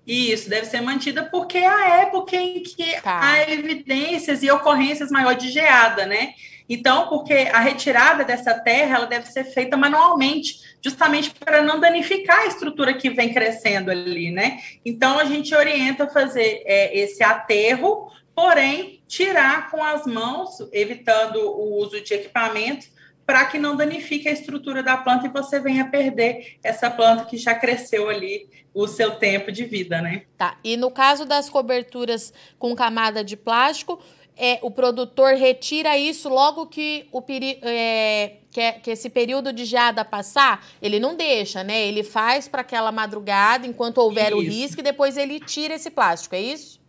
Isso, 0.06 0.50
deve 0.50 0.66
ser 0.66 0.82
mantida 0.82 1.24
porque 1.24 1.58
é 1.58 1.68
a 1.68 2.02
época 2.02 2.36
em 2.36 2.62
que 2.62 3.02
tá. 3.02 3.20
há 3.22 3.50
evidências 3.50 4.44
e 4.44 4.52
ocorrências 4.52 5.10
maior 5.10 5.34
de 5.34 5.50
geada, 5.50 6.06
né? 6.06 6.34
Então, 6.67 7.08
porque 7.08 7.34
a 7.34 7.60
retirada 7.60 8.24
dessa 8.24 8.53
terra 8.53 8.98
ela 8.98 9.05
deve 9.05 9.27
ser 9.27 9.43
feita 9.43 9.75
manualmente, 9.75 10.77
justamente 10.82 11.32
para 11.32 11.62
não 11.62 11.79
danificar 11.79 12.39
a 12.39 12.48
estrutura 12.48 12.93
que 12.93 13.10
vem 13.10 13.34
crescendo 13.34 13.91
ali, 13.91 14.32
né? 14.32 14.60
Então, 14.86 15.20
a 15.20 15.25
gente 15.25 15.53
orienta 15.53 16.08
fazer 16.08 16.63
é, 16.65 16.98
esse 16.98 17.24
aterro, 17.24 18.10
porém, 18.34 19.01
tirar 19.08 19.70
com 19.70 19.84
as 19.84 20.05
mãos, 20.05 20.58
evitando 20.72 21.38
o 21.38 21.77
uso 21.79 22.01
de 22.01 22.13
equipamentos, 22.13 22.91
para 23.25 23.46
que 23.46 23.58
não 23.58 23.75
danifique 23.75 24.27
a 24.27 24.32
estrutura 24.32 24.84
da 24.84 24.98
planta 24.98 25.27
e 25.27 25.29
você 25.29 25.60
venha 25.60 25.89
perder 25.89 26.58
essa 26.63 26.89
planta 26.89 27.25
que 27.25 27.38
já 27.38 27.55
cresceu 27.55 28.10
ali 28.10 28.50
o 28.74 28.88
seu 28.88 29.12
tempo 29.12 29.51
de 29.51 29.63
vida, 29.65 30.01
né? 30.01 30.24
Tá. 30.38 30.58
E 30.63 30.75
no 30.75 30.91
caso 30.91 31.25
das 31.25 31.50
coberturas 31.50 32.34
com 32.58 32.75
camada 32.75 33.24
de 33.24 33.38
plástico, 33.38 34.01
é, 34.38 34.60
o 34.62 34.72
produtor 34.72 35.34
retira 35.36 35.98
isso 35.98 36.30
logo 36.30 36.66
que, 36.66 37.08
o 37.12 37.22
peri 37.22 37.60
é, 37.62 38.38
que, 38.52 38.60
é, 38.60 38.72
que, 38.74 38.92
esse 38.92 39.10
período 39.10 39.54
de 39.54 39.66
geada 39.66 40.04
passar? 40.04 40.66
Ele 40.82 41.00
não 41.00 41.16
deixa, 41.16 41.63
né? 41.63 41.88
Ele 41.88 42.04
faz 42.04 42.48
para 42.48 42.62
aquela 42.62 42.92
madrugada 42.92 43.68
enquanto 43.68 44.00
houver 44.00 44.28
isso. 44.28 44.38
o 44.38 44.42
risco 44.42 44.80
e 44.80 44.84
depois 44.84 45.18
ele 45.18 45.40
tira 45.40 45.75
esse 45.75 45.90
plástico, 45.90 46.36
é 46.36 46.42
isso? 46.42 46.82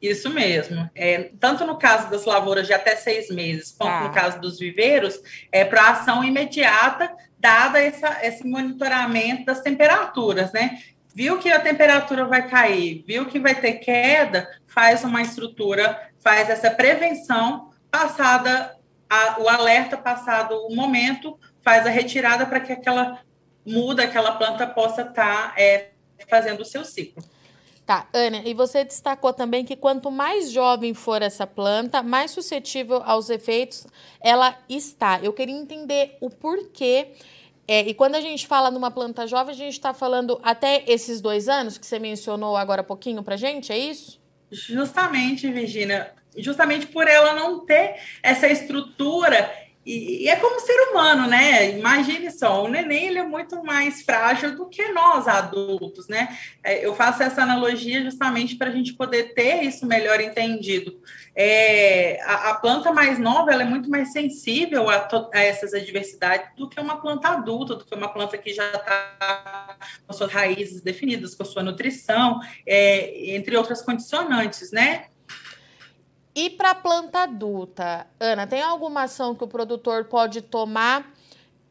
Isso 0.00 0.30
mesmo. 0.30 0.88
É, 0.94 1.30
tanto 1.38 1.64
no 1.66 1.76
caso 1.76 2.10
das 2.10 2.24
lavouras 2.24 2.66
de 2.66 2.72
até 2.72 2.96
seis 2.96 3.28
meses, 3.28 3.74
quanto 3.76 3.92
ah. 3.92 4.08
no 4.08 4.14
caso 4.14 4.40
dos 4.40 4.58
viveiros, 4.58 5.20
é 5.52 5.64
para 5.64 5.90
ação 5.90 6.24
imediata, 6.24 7.12
dada 7.38 7.78
essa, 7.80 8.18
esse 8.22 8.46
monitoramento 8.46 9.44
das 9.44 9.60
temperaturas, 9.60 10.52
né? 10.52 10.78
Viu 11.14 11.38
que 11.38 11.50
a 11.50 11.60
temperatura 11.60 12.24
vai 12.24 12.48
cair, 12.48 13.04
viu 13.06 13.26
que 13.26 13.38
vai 13.38 13.54
ter 13.54 13.74
queda, 13.74 14.48
faz 14.66 15.04
uma 15.04 15.20
estrutura, 15.20 16.09
faz 16.20 16.48
essa 16.48 16.70
prevenção, 16.70 17.70
passada 17.90 18.76
a, 19.08 19.40
o 19.40 19.48
alerta, 19.48 19.96
passado 19.96 20.54
o 20.66 20.74
momento, 20.74 21.38
faz 21.62 21.86
a 21.86 21.90
retirada 21.90 22.46
para 22.46 22.60
que 22.60 22.72
aquela 22.72 23.20
muda, 23.66 24.04
aquela 24.04 24.32
planta 24.32 24.66
possa 24.66 25.02
estar 25.02 25.54
tá, 25.54 25.60
é, 25.60 25.90
fazendo 26.28 26.60
o 26.60 26.64
seu 26.64 26.84
ciclo. 26.84 27.22
Tá, 27.84 28.06
Ana, 28.12 28.42
e 28.44 28.54
você 28.54 28.84
destacou 28.84 29.32
também 29.32 29.64
que 29.64 29.74
quanto 29.74 30.12
mais 30.12 30.52
jovem 30.52 30.94
for 30.94 31.22
essa 31.22 31.44
planta, 31.44 32.04
mais 32.04 32.30
suscetível 32.30 33.02
aos 33.04 33.28
efeitos 33.30 33.84
ela 34.20 34.56
está. 34.68 35.18
Eu 35.20 35.32
queria 35.32 35.56
entender 35.56 36.16
o 36.20 36.30
porquê. 36.30 37.08
É, 37.66 37.80
e 37.80 37.92
quando 37.92 38.14
a 38.14 38.20
gente 38.20 38.46
fala 38.46 38.70
numa 38.70 38.92
planta 38.92 39.26
jovem, 39.26 39.52
a 39.52 39.58
gente 39.58 39.72
está 39.72 39.92
falando 39.92 40.38
até 40.42 40.84
esses 40.86 41.20
dois 41.20 41.48
anos 41.48 41.78
que 41.78 41.86
você 41.86 41.98
mencionou 41.98 42.56
agora 42.56 42.82
há 42.82 42.84
pouquinho 42.84 43.24
para 43.24 43.36
gente, 43.36 43.72
é 43.72 43.78
isso? 43.78 44.20
Justamente, 44.50 45.50
Virginia. 45.50 46.12
Justamente 46.36 46.86
por 46.86 47.08
ela 47.08 47.34
não 47.34 47.64
ter 47.64 47.96
essa 48.22 48.46
estrutura 48.46 49.50
e, 49.90 50.22
e, 50.22 50.28
é 50.28 50.36
como 50.36 50.60
ser 50.60 50.78
humano, 50.90 51.26
né? 51.26 51.76
Imagine 51.76 52.30
só, 52.30 52.64
o 52.64 52.68
neném 52.68 53.08
ele 53.08 53.18
é 53.18 53.24
muito 53.24 53.60
mais 53.64 54.02
frágil 54.02 54.54
do 54.54 54.68
que 54.68 54.86
nós 54.92 55.26
adultos, 55.26 56.06
né? 56.06 56.38
É, 56.62 56.86
eu 56.86 56.94
faço 56.94 57.24
essa 57.24 57.42
analogia 57.42 58.00
justamente 58.02 58.54
para 58.54 58.68
a 58.68 58.72
gente 58.72 58.92
poder 58.92 59.34
ter 59.34 59.64
isso 59.64 59.84
melhor 59.84 60.20
entendido. 60.20 61.00
É, 61.34 62.20
a, 62.22 62.50
a, 62.50 62.54
planta 62.54 62.92
mais 62.92 63.18
nova 63.18 63.50
ela 63.52 63.62
é 63.62 63.66
muito 63.66 63.90
mais 63.90 64.12
sensível 64.12 64.88
a, 64.88 65.08
a, 65.34 65.40
essas 65.40 65.74
adversidades 65.74 66.54
do 66.56 66.68
que 66.68 66.80
uma 66.80 67.00
planta 67.00 67.28
adulta, 67.28 67.74
do 67.74 67.84
que 67.84 67.94
uma 67.94 68.12
planta 68.12 68.38
que 68.38 68.52
já 68.52 68.70
está 68.70 69.76
com 70.06 70.12
suas 70.12 70.30
raízes 70.30 70.82
definidas, 70.82 71.34
com 71.34 71.44
sua 71.44 71.64
nutrição, 71.64 72.38
é, 72.64 73.34
entre 73.34 73.56
outras 73.56 73.82
condicionantes, 73.82 74.70
né? 74.70 75.06
E 76.40 76.48
para 76.48 76.74
planta 76.74 77.24
adulta, 77.24 78.06
Ana, 78.18 78.46
tem 78.46 78.62
alguma 78.62 79.02
ação 79.02 79.34
que 79.34 79.44
o 79.44 79.46
produtor 79.46 80.06
pode 80.06 80.40
tomar 80.40 81.12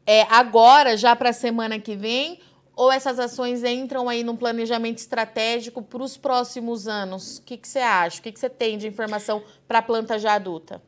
é, 0.06 0.22
agora, 0.30 0.96
já 0.96 1.16
para 1.16 1.30
a 1.30 1.32
semana 1.32 1.80
que 1.80 1.96
vem? 1.96 2.38
Ou 2.76 2.92
essas 2.92 3.18
ações 3.18 3.64
entram 3.64 4.08
aí 4.08 4.22
num 4.22 4.36
planejamento 4.36 4.98
estratégico 4.98 5.82
para 5.82 6.00
os 6.00 6.16
próximos 6.16 6.86
anos? 6.86 7.38
O 7.38 7.42
que, 7.42 7.56
que 7.56 7.66
você 7.66 7.80
acha? 7.80 8.20
O 8.20 8.22
que, 8.22 8.30
que 8.30 8.38
você 8.38 8.48
tem 8.48 8.78
de 8.78 8.86
informação 8.86 9.42
para 9.66 9.80
a 9.80 9.82
planta 9.82 10.20
já 10.20 10.34
adulta? 10.34 10.80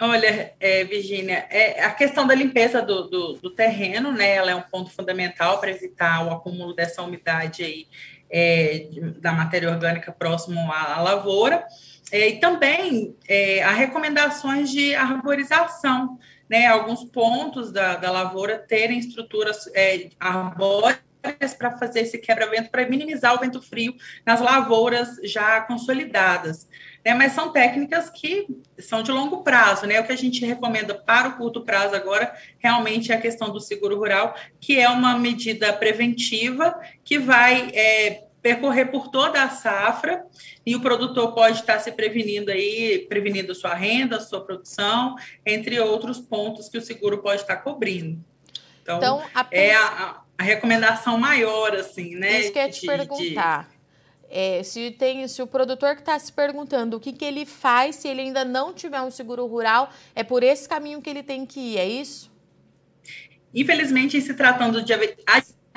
Olha, 0.00 0.54
é, 0.58 0.82
Virginia, 0.82 1.46
é, 1.50 1.84
a 1.84 1.92
questão 1.92 2.26
da 2.26 2.34
limpeza 2.34 2.82
do, 2.82 3.08
do, 3.08 3.32
do, 3.34 3.50
terreno, 3.50 4.10
né? 4.10 4.34
Ela 4.34 4.50
é 4.50 4.54
um 4.56 4.62
ponto 4.62 4.90
fundamental 4.90 5.60
para 5.60 5.70
evitar 5.70 6.26
o 6.26 6.32
acúmulo 6.32 6.74
dessa 6.74 7.00
umidade 7.00 7.62
aí 7.62 7.86
é, 8.28 8.88
da 9.20 9.30
matéria 9.30 9.70
orgânica 9.70 10.10
próximo 10.10 10.60
à, 10.72 10.96
à 10.96 11.00
lavoura. 11.00 11.64
É, 12.10 12.28
e 12.28 12.40
também 12.40 13.16
é, 13.28 13.62
há 13.62 13.72
recomendações 13.72 14.70
de 14.70 14.94
arborização, 14.94 16.18
né? 16.48 16.66
Alguns 16.66 17.04
pontos 17.04 17.70
da, 17.70 17.96
da 17.96 18.10
lavoura 18.10 18.58
terem 18.58 18.98
estruturas 18.98 19.68
é, 19.74 20.08
arbóreas 20.18 20.98
para 21.58 21.76
fazer 21.76 22.00
esse 22.00 22.16
quebra-vento, 22.18 22.70
para 22.70 22.88
minimizar 22.88 23.34
o 23.34 23.40
vento 23.40 23.60
frio 23.60 23.94
nas 24.24 24.40
lavouras 24.40 25.16
já 25.24 25.60
consolidadas. 25.60 26.68
Né? 27.04 27.12
Mas 27.12 27.32
são 27.32 27.50
técnicas 27.50 28.08
que 28.08 28.46
são 28.78 29.02
de 29.02 29.10
longo 29.10 29.42
prazo, 29.42 29.86
né? 29.86 30.00
O 30.00 30.04
que 30.04 30.12
a 30.12 30.16
gente 30.16 30.44
recomenda 30.46 30.94
para 30.94 31.28
o 31.28 31.36
curto 31.36 31.62
prazo 31.62 31.94
agora 31.94 32.34
realmente 32.58 33.12
é 33.12 33.16
a 33.16 33.20
questão 33.20 33.50
do 33.50 33.60
seguro 33.60 33.98
rural, 33.98 34.34
que 34.60 34.78
é 34.78 34.88
uma 34.88 35.18
medida 35.18 35.72
preventiva 35.72 36.78
que 37.04 37.18
vai 37.18 37.70
é, 37.74 38.27
percorrer 38.42 38.86
por 38.86 39.08
toda 39.08 39.42
a 39.42 39.50
safra 39.50 40.24
e 40.64 40.76
o 40.76 40.80
produtor 40.80 41.34
pode 41.34 41.60
estar 41.60 41.78
se 41.80 41.92
prevenindo 41.92 42.50
aí, 42.50 43.06
prevenindo 43.08 43.54
sua 43.54 43.74
renda, 43.74 44.20
sua 44.20 44.40
produção, 44.40 45.16
entre 45.44 45.78
outros 45.80 46.20
pontos 46.20 46.68
que 46.68 46.78
o 46.78 46.82
seguro 46.82 47.18
pode 47.18 47.42
estar 47.42 47.56
cobrindo. 47.56 48.22
Então, 48.82 48.98
então 48.98 49.22
a... 49.34 49.46
é 49.50 49.74
a, 49.74 50.22
a, 50.38 50.42
recomendação 50.42 51.18
maior, 51.18 51.74
assim, 51.74 52.14
né? 52.14 52.40
Isso 52.40 52.52
que 52.52 52.58
eu 52.58 52.62
ia 52.62 52.70
te 52.70 52.80
de, 52.80 52.86
perguntar. 52.86 53.68
De... 53.68 53.78
É, 54.30 54.62
se, 54.62 54.90
tem, 54.90 55.26
se 55.26 55.40
o 55.42 55.46
produtor 55.46 55.94
que 55.94 56.02
está 56.02 56.18
se 56.18 56.32
perguntando 56.32 56.98
o 56.98 57.00
que, 57.00 57.12
que 57.12 57.24
ele 57.24 57.46
faz 57.46 57.96
se 57.96 58.08
ele 58.08 58.20
ainda 58.20 58.44
não 58.44 58.74
tiver 58.74 59.00
um 59.00 59.10
seguro 59.10 59.46
rural, 59.46 59.90
é 60.14 60.22
por 60.22 60.42
esse 60.42 60.68
caminho 60.68 61.00
que 61.00 61.08
ele 61.08 61.22
tem 61.22 61.46
que 61.46 61.58
ir, 61.58 61.78
é 61.78 61.86
isso? 61.86 62.30
Infelizmente, 63.54 64.20
se 64.20 64.34
tratando 64.34 64.82
de 64.82 64.92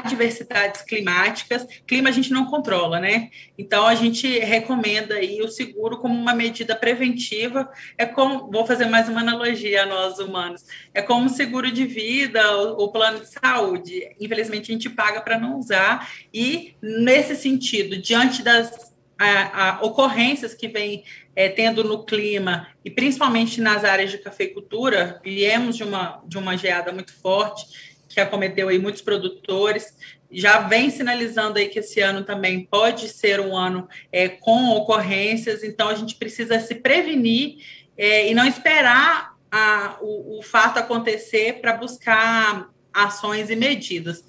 adversidades 0.04 0.82
climáticas, 0.82 1.68
clima 1.86 2.10
a 2.10 2.12
gente 2.12 2.32
não 2.32 2.46
controla, 2.46 3.00
né? 3.00 3.30
Então 3.58 3.86
a 3.86 3.96
gente 3.96 4.40
recomenda 4.40 5.16
aí 5.16 5.42
o 5.42 5.50
seguro 5.50 5.98
como 5.98 6.14
uma 6.14 6.34
medida 6.34 6.76
preventiva. 6.76 7.72
É 7.98 8.06
como, 8.06 8.52
vou 8.52 8.66
fazer 8.66 8.86
mais 8.86 9.08
uma 9.08 9.22
analogia 9.22 9.84
a 9.84 9.86
nós 9.86 10.20
humanos, 10.20 10.66
é 10.94 11.02
como 11.02 11.30
seguro 11.30 11.72
de 11.72 11.86
vida, 11.86 12.58
o 12.78 12.92
plano 12.92 13.20
de 13.20 13.30
saúde. 13.30 14.16
Infelizmente 14.20 14.72
a 14.72 14.74
gente 14.74 14.90
paga 14.90 15.22
para 15.22 15.40
não 15.40 15.58
usar 15.58 16.10
e 16.34 16.76
nesse 16.82 17.36
sentido, 17.36 17.98
diante 17.98 18.42
das 18.42 18.92
a, 19.22 19.70
a 19.70 19.82
ocorrências 19.84 20.56
que 20.56 20.68
vem 20.68 21.04
é, 21.36 21.48
tendo 21.48 21.84
no 21.84 22.04
clima 22.04 22.68
e 22.84 22.90
principalmente 22.90 23.62
nas 23.62 23.84
áreas 23.84 24.10
de 24.10 24.18
cafeicultura, 24.18 25.22
viemos 25.24 25.78
de 25.78 25.84
uma 25.84 26.22
de 26.26 26.38
uma 26.40 26.58
geada 26.58 26.92
muito 26.92 27.14
forte 27.14 27.91
que 28.14 28.20
acometeu 28.20 28.70
aí 28.70 28.80
muitos 28.80 29.02
produtores, 29.02 29.96
já 30.32 30.60
vem 30.60 30.90
sinalizando 30.90 31.60
aí 31.60 31.68
que 31.68 31.80
esse 31.80 32.00
ano 32.00 32.24
também 32.24 32.66
pode 32.66 33.10
ser 33.10 33.40
um 33.40 33.56
ano 33.56 33.88
é, 34.12 34.30
com 34.30 34.70
ocorrências, 34.70 35.64
então 35.64 35.90
a 35.90 35.96
gente 35.96 36.16
precisa 36.16 36.60
se 36.60 36.76
prevenir 36.76 37.58
é, 37.98 38.30
e 38.30 38.34
não 38.34 38.46
esperar 38.46 39.36
a, 39.52 39.98
o, 40.02 40.40
o 40.40 40.42
fato 40.42 40.78
acontecer 40.80 41.60
para 41.60 41.74
buscar 41.74 42.70
ações 42.94 43.50
e 43.50 43.56
medidas. 43.56 44.24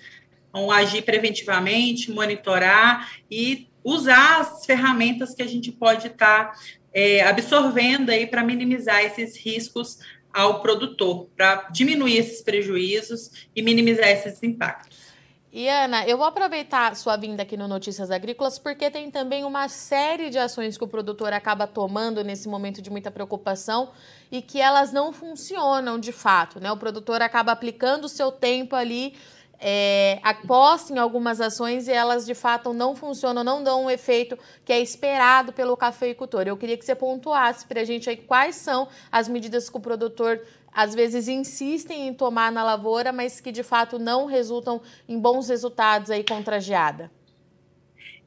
Então, 0.48 0.70
agir 0.70 1.02
preventivamente, 1.02 2.10
monitorar 2.10 3.10
e 3.30 3.68
usar 3.82 4.40
as 4.40 4.66
ferramentas 4.66 5.34
que 5.34 5.42
a 5.42 5.46
gente 5.46 5.72
pode 5.72 6.08
estar 6.08 6.52
tá, 6.52 6.58
é, 6.92 7.22
absorvendo 7.22 8.10
aí 8.10 8.26
para 8.26 8.44
minimizar 8.44 9.02
esses 9.02 9.36
riscos 9.36 9.98
ao 10.32 10.60
produtor, 10.60 11.28
para 11.36 11.68
diminuir 11.70 12.16
esses 12.16 12.42
prejuízos 12.42 13.48
e 13.54 13.62
minimizar 13.62 14.08
esses 14.08 14.42
impactos. 14.42 15.12
E 15.54 15.68
Ana, 15.68 16.06
eu 16.06 16.16
vou 16.16 16.24
aproveitar 16.24 16.96
sua 16.96 17.14
vinda 17.14 17.42
aqui 17.42 17.58
no 17.58 17.68
Notícias 17.68 18.10
Agrícolas 18.10 18.58
porque 18.58 18.90
tem 18.90 19.10
também 19.10 19.44
uma 19.44 19.68
série 19.68 20.30
de 20.30 20.38
ações 20.38 20.78
que 20.78 20.84
o 20.84 20.88
produtor 20.88 21.30
acaba 21.34 21.66
tomando 21.66 22.24
nesse 22.24 22.48
momento 22.48 22.80
de 22.80 22.88
muita 22.88 23.10
preocupação 23.10 23.90
e 24.30 24.40
que 24.40 24.58
elas 24.58 24.94
não 24.94 25.12
funcionam 25.12 25.98
de 25.98 26.10
fato, 26.10 26.58
né? 26.58 26.72
O 26.72 26.76
produtor 26.78 27.20
acaba 27.20 27.52
aplicando 27.52 28.06
o 28.06 28.08
seu 28.08 28.32
tempo 28.32 28.74
ali 28.74 29.14
é, 29.64 30.19
aposta 30.25 30.92
em 30.92 30.99
algumas 30.99 31.40
ações 31.40 31.87
e 31.87 31.92
elas 31.92 32.26
de 32.26 32.35
fato 32.35 32.73
não 32.73 32.97
funcionam, 32.97 33.45
não 33.45 33.62
dão 33.62 33.83
o 33.83 33.85
um 33.85 33.90
efeito 33.90 34.37
que 34.64 34.73
é 34.73 34.81
esperado 34.81 35.52
pelo 35.52 35.76
cafeicultor. 35.76 36.42
Eu 36.42 36.57
queria 36.57 36.76
que 36.76 36.85
você 36.85 36.97
pontuasse 36.97 37.64
para 37.64 37.83
a 37.83 37.85
gente 37.85 38.11
aí 38.11 38.16
quais 38.16 38.57
são 38.57 38.88
as 39.11 39.28
medidas 39.28 39.71
que 39.71 39.76
o 39.76 39.81
produtor 39.81 40.40
às 40.75 40.95
vezes 40.95 41.28
insistem 41.28 42.09
em 42.09 42.14
tomar 42.14 42.50
na 42.50 42.64
lavoura, 42.64 43.12
mas 43.12 43.40
que 43.40 43.52
de 43.52 43.62
fato 43.62 44.00
não 44.00 44.26
resultam 44.26 44.81
em 45.09 45.16
bons 45.16 45.49
resultados 45.49 46.11
aí 46.11 46.25
contra 46.25 46.57
a 46.57 46.61
geada. 46.61 47.09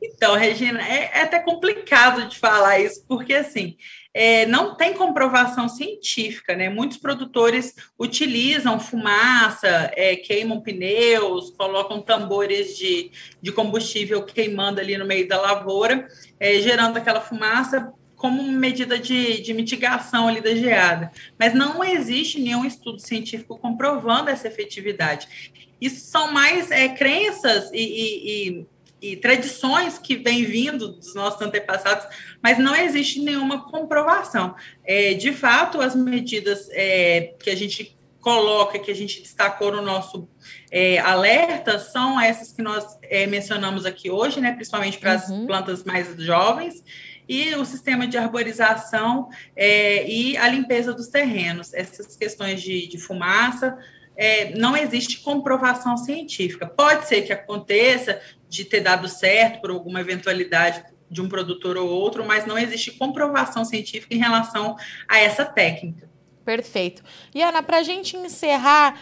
Então, 0.02 0.36
Regina, 0.36 0.82
é, 0.82 1.12
é 1.14 1.22
até 1.24 1.40
complicado 1.40 2.28
de 2.28 2.38
falar 2.38 2.80
isso, 2.80 3.04
porque 3.08 3.34
assim, 3.34 3.76
é, 4.14 4.46
não 4.46 4.76
tem 4.76 4.94
comprovação 4.94 5.68
científica, 5.68 6.56
né? 6.56 6.70
Muitos 6.70 6.98
produtores 6.98 7.74
utilizam 8.00 8.80
fumaça, 8.80 9.92
é, 9.94 10.16
queimam 10.16 10.62
pneus, 10.62 11.50
colocam 11.52 12.02
tambores 12.02 12.78
de, 12.78 13.12
de 13.42 13.52
combustível 13.52 14.24
queimando 14.24 14.80
ali 14.80 14.98
no 14.98 15.06
meio 15.06 15.28
da 15.28 15.42
lavoura, 15.42 16.08
é, 16.40 16.62
gerando 16.62 16.96
aquela 16.96 17.20
fumaça 17.20 17.92
como 18.16 18.42
medida 18.42 18.98
de, 18.98 19.42
de 19.42 19.54
mitigação 19.54 20.30
ali 20.30 20.40
da 20.40 20.56
geada. 20.56 21.12
Mas 21.38 21.54
não 21.54 21.84
existe 21.84 22.40
nenhum 22.40 22.64
estudo 22.64 23.00
científico 23.00 23.60
comprovando 23.60 24.30
essa 24.30 24.48
efetividade. 24.48 25.62
Isso 25.80 26.10
são 26.10 26.32
mais 26.32 26.72
é, 26.72 26.88
crenças 26.88 27.70
e, 27.74 27.78
e, 27.78 28.50
e 28.60 28.66
e 29.12 29.18
tradições 29.18 29.98
que 30.00 30.16
vêm 30.16 30.44
vindo 30.44 30.90
dos 30.90 31.14
nossos 31.14 31.42
antepassados, 31.42 32.08
mas 32.42 32.58
não 32.58 32.76
existe 32.76 33.20
nenhuma 33.22 33.70
comprovação. 33.70 34.56
É, 34.84 35.14
de 35.14 35.32
fato, 35.32 35.82
as 35.82 35.96
medidas 35.96 36.68
é, 36.72 37.34
que 37.40 37.50
a 37.50 37.56
gente 37.56 37.96
coloca, 38.20 38.80
que 38.80 38.90
a 38.90 38.96
gente 38.96 39.22
destacou 39.22 39.72
no 39.72 39.84
nosso 39.84 40.28
é, 40.72 40.98
alerta, 40.98 41.78
são 41.78 42.20
essas 42.20 42.52
que 42.52 42.62
nós 42.64 42.98
é, 43.04 43.28
mencionamos 43.28 43.86
aqui 43.86 44.10
hoje, 44.10 44.42
né, 44.42 44.52
principalmente 44.52 44.98
para 44.98 45.14
as 45.14 45.30
uhum. 45.30 45.46
plantas 45.46 45.84
mais 45.84 46.16
jovens, 46.18 46.84
e 47.30 47.54
o 47.56 47.64
sistema 47.66 48.08
de 48.08 48.18
arborização 48.18 49.30
é, 49.56 50.08
e 50.10 50.36
a 50.38 50.48
limpeza 50.48 50.94
dos 50.94 51.08
terrenos. 51.08 51.74
Essas 51.74 52.16
questões 52.16 52.62
de, 52.62 52.88
de 52.88 52.98
fumaça, 52.98 53.78
é, 54.16 54.56
não 54.58 54.76
existe 54.76 55.20
comprovação 55.20 55.98
científica. 55.98 56.66
Pode 56.66 57.08
ser 57.08 57.22
que 57.24 57.34
aconteça 57.34 58.22
de 58.48 58.66
ter 58.66 58.82
dado 58.82 59.08
certo 59.08 59.62
por 59.62 59.70
alguma 59.70 60.02
eventualidade 60.02 60.84
de 61.10 61.22
um 61.22 61.30
produtor 61.30 61.78
ou 61.78 61.88
outro, 61.88 62.26
mas 62.26 62.46
não 62.46 62.58
existe 62.58 62.92
comprovação 62.92 63.64
científica 63.64 64.14
em 64.14 64.18
relação 64.18 64.76
a 65.08 65.20
essa 65.20 65.46
técnica. 65.46 66.10
Perfeito. 66.44 67.04
E 67.34 67.42
Ana, 67.42 67.64
para 67.64 67.78
a 67.78 67.84
gente 67.84 68.16
encerrar, 68.16 69.00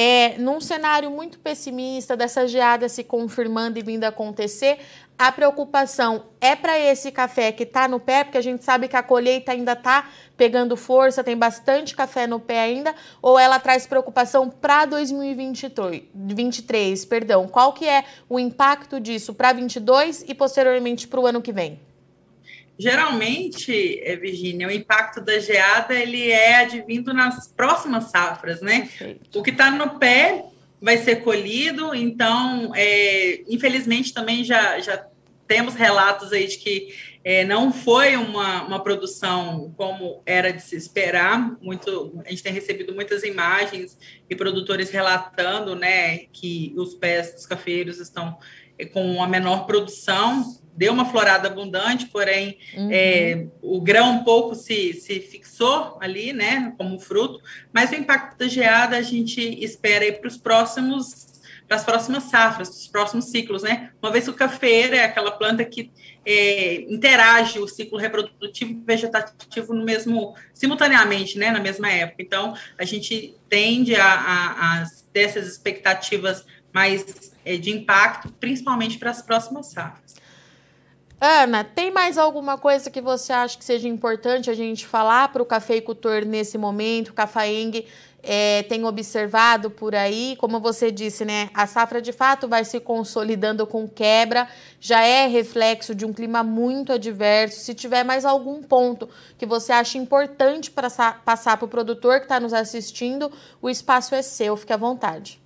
é, 0.00 0.38
num 0.38 0.60
cenário 0.60 1.10
muito 1.10 1.40
pessimista, 1.40 2.16
dessa 2.16 2.46
geada 2.46 2.88
se 2.88 3.02
confirmando 3.02 3.80
e 3.80 3.82
vindo 3.82 4.04
acontecer, 4.04 4.78
a 5.18 5.32
preocupação 5.32 6.26
é 6.40 6.54
para 6.54 6.78
esse 6.78 7.10
café 7.10 7.50
que 7.50 7.64
está 7.64 7.88
no 7.88 7.98
pé, 7.98 8.22
porque 8.22 8.38
a 8.38 8.40
gente 8.40 8.64
sabe 8.64 8.86
que 8.86 8.94
a 8.94 9.02
colheita 9.02 9.50
ainda 9.50 9.72
está 9.72 10.08
pegando 10.36 10.76
força, 10.76 11.24
tem 11.24 11.36
bastante 11.36 11.96
café 11.96 12.28
no 12.28 12.38
pé 12.38 12.60
ainda, 12.60 12.94
ou 13.20 13.36
ela 13.36 13.58
traz 13.58 13.88
preocupação 13.88 14.48
para 14.48 14.84
2023, 14.84 17.04
perdão. 17.04 17.48
Qual 17.48 17.72
que 17.72 17.84
é 17.84 18.04
o 18.28 18.38
impacto 18.38 19.00
disso 19.00 19.34
para 19.34 19.52
22 19.52 20.24
e 20.28 20.32
posteriormente 20.32 21.08
para 21.08 21.18
o 21.18 21.26
ano 21.26 21.42
que 21.42 21.52
vem? 21.52 21.80
Geralmente, 22.78 24.00
eh, 24.02 24.16
Virginia, 24.16 24.68
o 24.68 24.70
impacto 24.70 25.20
da 25.20 25.38
geada 25.38 25.94
ele 25.94 26.30
é 26.30 26.56
advindo 26.60 27.12
nas 27.12 27.48
próximas 27.48 28.04
safras, 28.04 28.60
né? 28.60 28.82
Perfeito. 28.82 29.38
O 29.38 29.42
que 29.42 29.50
está 29.50 29.70
no 29.70 29.98
pé 29.98 30.44
vai 30.80 30.96
ser 30.98 31.16
colhido, 31.16 31.92
então, 31.94 32.72
é, 32.76 33.42
infelizmente, 33.48 34.14
também 34.14 34.44
já, 34.44 34.78
já 34.78 35.04
temos 35.46 35.74
relatos 35.74 36.32
aí 36.32 36.46
de 36.46 36.58
que 36.58 36.94
é, 37.24 37.44
não 37.44 37.72
foi 37.72 38.16
uma, 38.16 38.62
uma 38.64 38.82
produção 38.82 39.74
como 39.76 40.22
era 40.24 40.52
de 40.52 40.62
se 40.62 40.76
esperar. 40.76 41.56
Muito, 41.60 42.22
a 42.24 42.30
gente 42.30 42.42
tem 42.42 42.52
recebido 42.52 42.94
muitas 42.94 43.24
imagens 43.24 43.98
e 44.30 44.36
produtores 44.36 44.90
relatando 44.90 45.74
né, 45.74 46.18
que 46.32 46.72
os 46.76 46.94
pés 46.94 47.34
dos 47.34 47.44
cafeiros 47.44 47.98
estão 47.98 48.38
com 48.92 49.04
uma 49.12 49.26
menor 49.26 49.66
produção. 49.66 50.58
Deu 50.78 50.92
uma 50.92 51.10
florada 51.10 51.48
abundante, 51.48 52.06
porém 52.06 52.56
uhum. 52.76 52.88
é, 52.92 53.46
o 53.60 53.80
grão 53.80 54.12
um 54.12 54.24
pouco 54.24 54.54
se, 54.54 54.92
se 54.92 55.18
fixou 55.18 55.98
ali, 56.00 56.32
né, 56.32 56.72
como 56.78 57.00
fruto. 57.00 57.42
Mas 57.72 57.90
o 57.90 57.96
impacto 57.96 58.38
da 58.38 58.46
geada 58.46 58.96
a 58.96 59.02
gente 59.02 59.40
espera 59.62 60.12
para 60.12 60.28
os 60.28 60.36
próximos 60.36 61.26
para 61.66 61.76
as 61.76 61.84
próximas 61.84 62.22
safras, 62.24 62.70
os 62.70 62.88
próximos 62.88 63.26
ciclos, 63.26 63.62
né? 63.62 63.90
Uma 64.00 64.10
vez 64.10 64.24
que 64.24 64.30
o 64.30 64.34
cafeiro 64.34 64.94
é 64.94 65.04
aquela 65.04 65.30
planta 65.30 65.62
que 65.66 65.92
é, 66.24 66.80
interage 66.90 67.58
o 67.58 67.68
ciclo 67.68 67.98
reprodutivo 67.98 68.70
e 68.70 68.82
vegetativo 68.86 69.74
no 69.74 69.84
mesmo, 69.84 70.34
simultaneamente, 70.54 71.36
né? 71.38 71.50
Na 71.50 71.60
mesma 71.60 71.90
época. 71.90 72.22
Então, 72.22 72.56
a 72.78 72.84
gente 72.86 73.36
tende 73.50 73.94
a, 73.94 74.06
a, 74.06 74.82
a 74.82 74.86
ter 75.12 75.20
essas 75.20 75.46
expectativas 75.46 76.46
mais 76.72 77.34
é, 77.44 77.58
de 77.58 77.70
impacto, 77.70 78.32
principalmente 78.40 78.96
para 78.98 79.10
as 79.10 79.20
próximas 79.20 79.66
safras. 79.66 80.16
Ana, 81.20 81.64
tem 81.64 81.90
mais 81.90 82.16
alguma 82.16 82.56
coisa 82.56 82.88
que 82.90 83.00
você 83.00 83.32
acha 83.32 83.58
que 83.58 83.64
seja 83.64 83.88
importante 83.88 84.48
a 84.50 84.54
gente 84.54 84.86
falar 84.86 85.32
para 85.32 85.42
o 85.42 85.46
cafeicultor 85.46 86.24
nesse 86.24 86.56
momento? 86.56 87.08
O 87.08 87.12
Cafaeng 87.12 87.84
é, 88.22 88.62
tem 88.62 88.84
observado 88.84 89.68
por 89.68 89.96
aí, 89.96 90.36
como 90.38 90.60
você 90.60 90.92
disse, 90.92 91.24
né? 91.24 91.50
A 91.52 91.66
safra 91.66 92.00
de 92.00 92.12
fato 92.12 92.46
vai 92.46 92.64
se 92.64 92.78
consolidando 92.78 93.66
com 93.66 93.88
quebra, 93.88 94.48
já 94.78 95.02
é 95.02 95.26
reflexo 95.26 95.92
de 95.92 96.06
um 96.06 96.12
clima 96.12 96.44
muito 96.44 96.92
adverso. 96.92 97.62
Se 97.62 97.74
tiver 97.74 98.04
mais 98.04 98.24
algum 98.24 98.62
ponto 98.62 99.08
que 99.36 99.44
você 99.44 99.72
acha 99.72 99.98
importante 99.98 100.70
para 100.70 100.88
passar 101.24 101.56
para 101.56 101.66
o 101.66 101.68
produtor 101.68 102.18
que 102.18 102.26
está 102.26 102.38
nos 102.38 102.52
assistindo, 102.52 103.28
o 103.60 103.68
espaço 103.68 104.14
é 104.14 104.22
seu, 104.22 104.56
fique 104.56 104.72
à 104.72 104.76
vontade. 104.76 105.40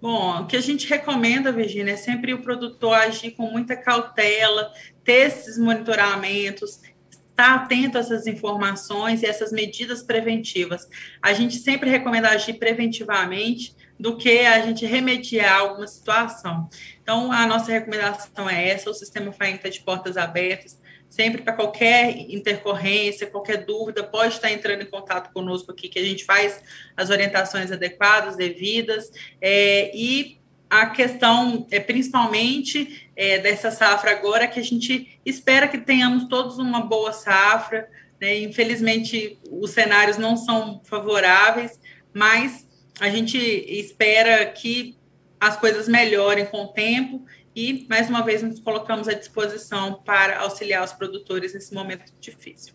Bom, 0.00 0.42
o 0.42 0.46
que 0.46 0.56
a 0.56 0.60
gente 0.60 0.88
recomenda, 0.88 1.50
Virginia, 1.50 1.94
é 1.94 1.96
sempre 1.96 2.34
o 2.34 2.42
produtor 2.42 2.94
agir 2.94 3.30
com 3.32 3.50
muita 3.50 3.76
cautela, 3.76 4.70
ter 5.02 5.28
esses 5.28 5.58
monitoramentos, 5.58 6.80
estar 7.10 7.54
atento 7.54 7.96
a 7.96 8.00
essas 8.00 8.26
informações 8.26 9.22
e 9.22 9.26
essas 9.26 9.50
medidas 9.50 10.02
preventivas. 10.02 10.86
A 11.22 11.32
gente 11.32 11.56
sempre 11.56 11.90
recomenda 11.90 12.28
agir 12.28 12.54
preventivamente 12.54 13.74
do 13.98 14.16
que 14.16 14.40
a 14.40 14.60
gente 14.60 14.84
remediar 14.86 15.60
alguma 15.60 15.86
situação. 15.86 16.68
Então, 17.02 17.32
a 17.32 17.46
nossa 17.46 17.72
recomendação 17.72 18.48
é 18.48 18.68
essa: 18.68 18.90
o 18.90 18.94
sistema 18.94 19.30
está 19.30 19.68
de 19.68 19.80
portas 19.80 20.16
abertas 20.16 20.78
sempre 21.14 21.42
para 21.42 21.52
qualquer 21.52 22.10
intercorrência, 22.28 23.28
qualquer 23.28 23.64
dúvida, 23.64 24.02
pode 24.02 24.34
estar 24.34 24.50
entrando 24.50 24.82
em 24.82 24.86
contato 24.86 25.32
conosco 25.32 25.70
aqui, 25.70 25.88
que 25.88 26.00
a 26.00 26.04
gente 26.04 26.24
faz 26.24 26.60
as 26.96 27.08
orientações 27.08 27.70
adequadas, 27.70 28.36
devidas, 28.36 29.12
é, 29.40 29.96
e 29.96 30.40
a 30.68 30.86
questão 30.86 31.68
é 31.70 31.78
principalmente 31.78 33.08
é, 33.14 33.38
dessa 33.38 33.70
safra 33.70 34.10
agora, 34.10 34.48
que 34.48 34.58
a 34.58 34.64
gente 34.64 35.20
espera 35.24 35.68
que 35.68 35.78
tenhamos 35.78 36.24
todos 36.24 36.58
uma 36.58 36.80
boa 36.80 37.12
safra, 37.12 37.88
né? 38.20 38.40
infelizmente 38.40 39.38
os 39.48 39.70
cenários 39.70 40.18
não 40.18 40.36
são 40.36 40.82
favoráveis, 40.82 41.78
mas 42.12 42.68
a 42.98 43.08
gente 43.08 43.38
espera 43.38 44.44
que 44.46 44.96
as 45.38 45.56
coisas 45.56 45.86
melhorem 45.86 46.46
com 46.46 46.64
o 46.64 46.68
tempo 46.72 47.24
e, 47.54 47.86
mais 47.88 48.08
uma 48.08 48.22
vez, 48.22 48.42
nos 48.42 48.60
colocamos 48.60 49.08
à 49.08 49.12
disposição 49.12 50.02
para 50.04 50.40
auxiliar 50.40 50.84
os 50.84 50.92
produtores 50.92 51.54
nesse 51.54 51.72
momento 51.72 52.12
difícil. 52.20 52.74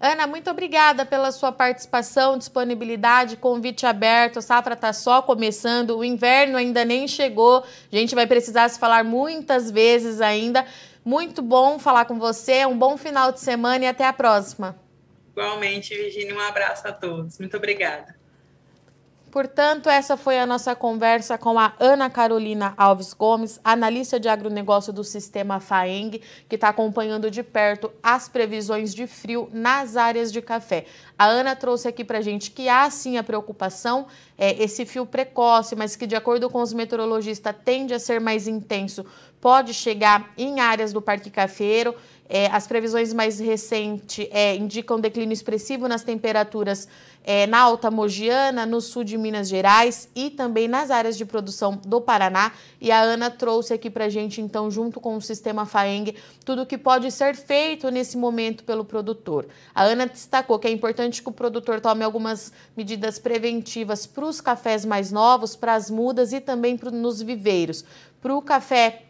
Ana, 0.00 0.28
muito 0.28 0.48
obrigada 0.48 1.04
pela 1.04 1.32
sua 1.32 1.50
participação, 1.50 2.38
disponibilidade, 2.38 3.36
convite 3.36 3.84
aberto. 3.84 4.38
A 4.38 4.42
safra 4.42 4.74
está 4.74 4.92
só 4.92 5.20
começando, 5.20 5.98
o 5.98 6.04
inverno 6.04 6.56
ainda 6.56 6.84
nem 6.84 7.08
chegou. 7.08 7.64
A 7.92 7.96
gente 7.96 8.14
vai 8.14 8.26
precisar 8.26 8.68
se 8.68 8.78
falar 8.78 9.02
muitas 9.02 9.70
vezes 9.70 10.20
ainda. 10.20 10.64
Muito 11.04 11.42
bom 11.42 11.78
falar 11.80 12.04
com 12.04 12.18
você, 12.18 12.64
um 12.64 12.78
bom 12.78 12.96
final 12.96 13.32
de 13.32 13.40
semana 13.40 13.84
e 13.84 13.88
até 13.88 14.06
a 14.06 14.12
próxima. 14.12 14.78
Igualmente, 15.32 15.94
Virginia, 15.96 16.34
um 16.34 16.40
abraço 16.40 16.86
a 16.86 16.92
todos. 16.92 17.38
Muito 17.38 17.56
obrigada. 17.56 18.17
Portanto, 19.38 19.88
essa 19.88 20.16
foi 20.16 20.36
a 20.36 20.44
nossa 20.44 20.74
conversa 20.74 21.38
com 21.38 21.60
a 21.60 21.72
Ana 21.78 22.10
Carolina 22.10 22.74
Alves 22.76 23.14
Gomes, 23.14 23.60
analista 23.62 24.18
de 24.18 24.28
agronegócio 24.28 24.92
do 24.92 25.04
sistema 25.04 25.60
FAENG, 25.60 26.20
que 26.48 26.56
está 26.56 26.70
acompanhando 26.70 27.30
de 27.30 27.44
perto 27.44 27.88
as 28.02 28.28
previsões 28.28 28.92
de 28.92 29.06
frio 29.06 29.48
nas 29.52 29.96
áreas 29.96 30.32
de 30.32 30.42
café. 30.42 30.86
A 31.16 31.26
Ana 31.26 31.54
trouxe 31.54 31.86
aqui 31.86 32.04
para 32.04 32.18
a 32.18 32.20
gente 32.20 32.50
que 32.50 32.68
há 32.68 32.90
sim 32.90 33.16
a 33.16 33.22
preocupação, 33.22 34.08
é, 34.36 34.60
esse 34.60 34.84
fio 34.84 35.06
precoce, 35.06 35.76
mas 35.76 35.94
que, 35.94 36.04
de 36.04 36.16
acordo 36.16 36.50
com 36.50 36.60
os 36.60 36.72
meteorologistas, 36.72 37.54
tende 37.64 37.94
a 37.94 38.00
ser 38.00 38.20
mais 38.20 38.48
intenso, 38.48 39.06
pode 39.40 39.72
chegar 39.72 40.32
em 40.36 40.58
áreas 40.58 40.92
do 40.92 41.00
Parque 41.00 41.30
Cafeiro. 41.30 41.94
É, 42.28 42.46
as 42.46 42.66
previsões 42.66 43.12
mais 43.12 43.40
recentes 43.40 44.28
é, 44.30 44.54
indicam 44.54 45.00
declínio 45.00 45.32
expressivo 45.32 45.88
nas 45.88 46.02
temperaturas 46.02 46.86
é, 47.24 47.46
na 47.46 47.60
Alta 47.60 47.90
Mogiana, 47.90 48.66
no 48.66 48.80
sul 48.80 49.02
de 49.04 49.16
Minas 49.16 49.48
Gerais 49.48 50.08
e 50.14 50.30
também 50.30 50.68
nas 50.68 50.90
áreas 50.90 51.16
de 51.16 51.24
produção 51.24 51.80
do 51.84 52.00
Paraná. 52.00 52.52
E 52.80 52.90
a 52.90 53.00
Ana 53.00 53.30
trouxe 53.30 53.72
aqui 53.72 53.90
para 53.90 54.06
a 54.06 54.08
gente, 54.08 54.40
então, 54.40 54.70
junto 54.70 55.00
com 55.00 55.16
o 55.16 55.20
sistema 55.20 55.66
FAENG, 55.66 56.14
tudo 56.44 56.62
o 56.62 56.66
que 56.66 56.76
pode 56.76 57.10
ser 57.10 57.34
feito 57.34 57.90
nesse 57.90 58.16
momento 58.16 58.62
pelo 58.64 58.84
produtor. 58.84 59.46
A 59.74 59.84
Ana 59.84 60.06
destacou 60.06 60.58
que 60.58 60.68
é 60.68 60.70
importante 60.70 61.22
que 61.22 61.28
o 61.28 61.32
produtor 61.32 61.80
tome 61.80 62.04
algumas 62.04 62.52
medidas 62.76 63.18
preventivas 63.18 64.06
para 64.06 64.24
os 64.24 64.40
cafés 64.40 64.84
mais 64.84 65.10
novos, 65.10 65.56
para 65.56 65.74
as 65.74 65.90
mudas 65.90 66.32
e 66.32 66.40
também 66.40 66.76
pro, 66.76 66.90
nos 66.90 67.22
viveiros. 67.22 67.84
Para 68.20 68.34
o 68.34 68.42
café 68.42 69.07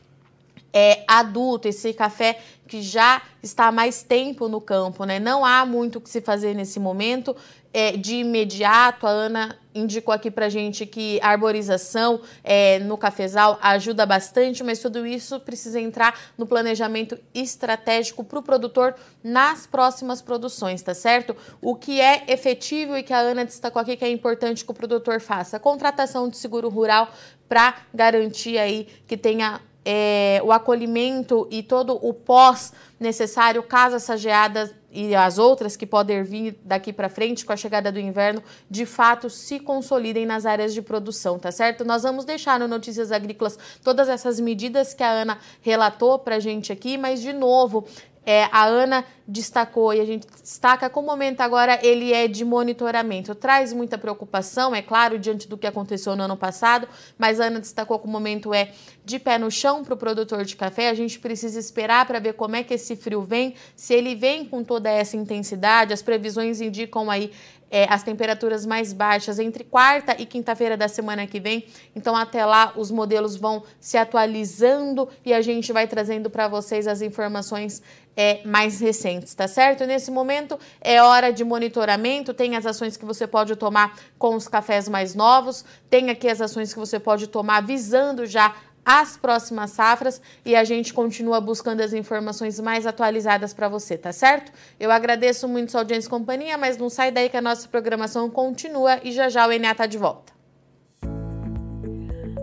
é, 0.72 1.02
adulto, 1.06 1.68
esse 1.68 1.92
café 1.92 2.38
que 2.66 2.82
já 2.82 3.22
está 3.42 3.68
há 3.68 3.72
mais 3.72 4.02
tempo 4.02 4.48
no 4.48 4.60
campo, 4.60 5.04
né? 5.04 5.18
Não 5.18 5.44
há 5.44 5.64
muito 5.64 5.96
o 5.96 6.00
que 6.00 6.10
se 6.10 6.20
fazer 6.20 6.54
nesse 6.54 6.78
momento. 6.78 7.34
É, 7.72 7.92
de 7.96 8.16
imediato, 8.16 9.06
a 9.06 9.10
Ana 9.10 9.58
indicou 9.74 10.12
aqui 10.12 10.30
para 10.30 10.48
gente 10.48 10.86
que 10.86 11.20
a 11.22 11.28
arborização 11.28 12.20
é, 12.42 12.78
no 12.80 12.96
cafezal 12.96 13.58
ajuda 13.62 14.04
bastante, 14.06 14.64
mas 14.64 14.80
tudo 14.80 15.06
isso 15.06 15.38
precisa 15.40 15.78
entrar 15.80 16.18
no 16.36 16.46
planejamento 16.46 17.18
estratégico 17.34 18.24
para 18.24 18.38
o 18.38 18.42
produtor 18.42 18.94
nas 19.22 19.66
próximas 19.66 20.20
produções, 20.22 20.82
tá 20.82 20.94
certo? 20.94 21.36
O 21.60 21.76
que 21.76 22.00
é 22.00 22.24
efetivo 22.28 22.96
e 22.96 23.02
que 23.02 23.12
a 23.12 23.20
Ana 23.20 23.44
destacou 23.44 23.80
aqui 23.80 23.96
que 23.96 24.04
é 24.04 24.10
importante 24.10 24.64
que 24.64 24.70
o 24.70 24.74
produtor 24.74 25.20
faça: 25.20 25.60
contratação 25.60 26.28
de 26.28 26.36
seguro 26.36 26.68
rural 26.68 27.12
para 27.48 27.74
garantir 27.94 28.58
aí 28.58 28.88
que 29.06 29.16
tenha 29.16 29.60
é, 29.90 30.38
o 30.44 30.52
acolhimento 30.52 31.48
e 31.50 31.62
todo 31.62 31.98
o 32.06 32.12
pós 32.12 32.74
necessário 33.00 33.62
caso 33.62 33.96
essa 33.96 34.18
geada 34.18 34.70
e 34.90 35.14
as 35.14 35.38
outras 35.38 35.76
que 35.76 35.86
podem 35.86 36.22
vir 36.22 36.58
daqui 36.62 36.92
para 36.92 37.08
frente 37.08 37.44
com 37.44 37.52
a 37.52 37.56
chegada 37.56 37.90
do 37.90 37.98
inverno, 37.98 38.42
de 38.70 38.84
fato 38.84 39.30
se 39.30 39.58
consolidem 39.58 40.26
nas 40.26 40.44
áreas 40.44 40.74
de 40.74 40.82
produção, 40.82 41.38
tá 41.38 41.50
certo? 41.50 41.86
Nós 41.86 42.02
vamos 42.02 42.26
deixar 42.26 42.58
no 42.58 42.68
Notícias 42.68 43.12
Agrícolas 43.12 43.58
todas 43.82 44.10
essas 44.10 44.38
medidas 44.38 44.92
que 44.92 45.02
a 45.02 45.10
Ana 45.10 45.38
relatou 45.62 46.18
para 46.18 46.36
a 46.36 46.40
gente 46.40 46.70
aqui, 46.70 46.98
mas 46.98 47.22
de 47.22 47.32
novo, 47.32 47.86
é, 48.28 48.46
a 48.52 48.66
Ana 48.66 49.06
destacou 49.26 49.94
e 49.94 50.00
a 50.02 50.04
gente 50.04 50.26
destaca 50.42 50.90
que 50.90 50.98
o 50.98 51.02
momento 51.02 51.40
agora 51.40 51.78
ele 51.82 52.12
é 52.12 52.28
de 52.28 52.44
monitoramento. 52.44 53.34
Traz 53.34 53.72
muita 53.72 53.96
preocupação, 53.96 54.74
é 54.74 54.82
claro, 54.82 55.18
diante 55.18 55.48
do 55.48 55.56
que 55.56 55.66
aconteceu 55.66 56.14
no 56.14 56.24
ano 56.24 56.36
passado, 56.36 56.86
mas 57.16 57.40
a 57.40 57.46
Ana 57.46 57.58
destacou 57.58 57.98
que 57.98 58.06
o 58.06 58.10
momento 58.10 58.52
é 58.52 58.70
de 59.02 59.18
pé 59.18 59.38
no 59.38 59.50
chão 59.50 59.82
para 59.82 59.94
o 59.94 59.96
produtor 59.96 60.44
de 60.44 60.56
café. 60.56 60.90
A 60.90 60.94
gente 60.94 61.18
precisa 61.18 61.58
esperar 61.58 62.04
para 62.04 62.18
ver 62.18 62.34
como 62.34 62.54
é 62.54 62.62
que 62.62 62.74
esse 62.74 62.96
frio 62.96 63.22
vem, 63.22 63.54
se 63.74 63.94
ele 63.94 64.14
vem 64.14 64.44
com 64.44 64.62
toda 64.62 64.90
essa 64.90 65.16
intensidade. 65.16 65.94
As 65.94 66.02
previsões 66.02 66.60
indicam 66.60 67.10
aí 67.10 67.32
é, 67.70 67.86
as 67.92 68.02
temperaturas 68.02 68.64
mais 68.64 68.92
baixas 68.92 69.38
entre 69.38 69.64
quarta 69.64 70.14
e 70.18 70.26
quinta-feira 70.26 70.76
da 70.76 70.88
semana 70.88 71.26
que 71.26 71.40
vem. 71.40 71.66
Então, 71.94 72.16
até 72.16 72.44
lá, 72.44 72.72
os 72.76 72.90
modelos 72.90 73.36
vão 73.36 73.62
se 73.80 73.96
atualizando 73.96 75.08
e 75.24 75.32
a 75.32 75.40
gente 75.40 75.72
vai 75.72 75.86
trazendo 75.86 76.30
para 76.30 76.48
vocês 76.48 76.86
as 76.86 77.02
informações 77.02 77.82
é, 78.16 78.40
mais 78.44 78.80
recentes, 78.80 79.32
tá 79.32 79.46
certo? 79.46 79.86
Nesse 79.86 80.10
momento 80.10 80.58
é 80.80 81.00
hora 81.00 81.32
de 81.32 81.44
monitoramento, 81.44 82.34
tem 82.34 82.56
as 82.56 82.66
ações 82.66 82.96
que 82.96 83.04
você 83.04 83.28
pode 83.28 83.54
tomar 83.54 83.96
com 84.18 84.34
os 84.34 84.48
cafés 84.48 84.88
mais 84.88 85.14
novos, 85.14 85.64
tem 85.88 86.10
aqui 86.10 86.28
as 86.28 86.40
ações 86.40 86.72
que 86.72 86.80
você 86.80 86.98
pode 86.98 87.28
tomar 87.28 87.62
visando 87.62 88.26
já 88.26 88.52
as 88.90 89.18
próximas 89.18 89.72
safras 89.72 90.18
e 90.46 90.56
a 90.56 90.64
gente 90.64 90.94
continua 90.94 91.42
buscando 91.42 91.82
as 91.82 91.92
informações 91.92 92.58
mais 92.58 92.86
atualizadas 92.86 93.52
para 93.52 93.68
você, 93.68 93.98
tá 93.98 94.14
certo? 94.14 94.50
Eu 94.80 94.90
agradeço 94.90 95.46
muito 95.46 95.72
sua 95.72 95.82
audiência 95.82 96.08
e 96.08 96.10
companhia, 96.10 96.56
mas 96.56 96.78
não 96.78 96.88
sai 96.88 97.12
daí 97.12 97.28
que 97.28 97.36
a 97.36 97.42
nossa 97.42 97.68
programação 97.68 98.30
continua 98.30 98.98
e 99.04 99.12
já 99.12 99.28
já 99.28 99.46
o 99.46 99.52
ENA 99.52 99.74
tá 99.74 99.84
de 99.84 99.98
volta. 99.98 100.32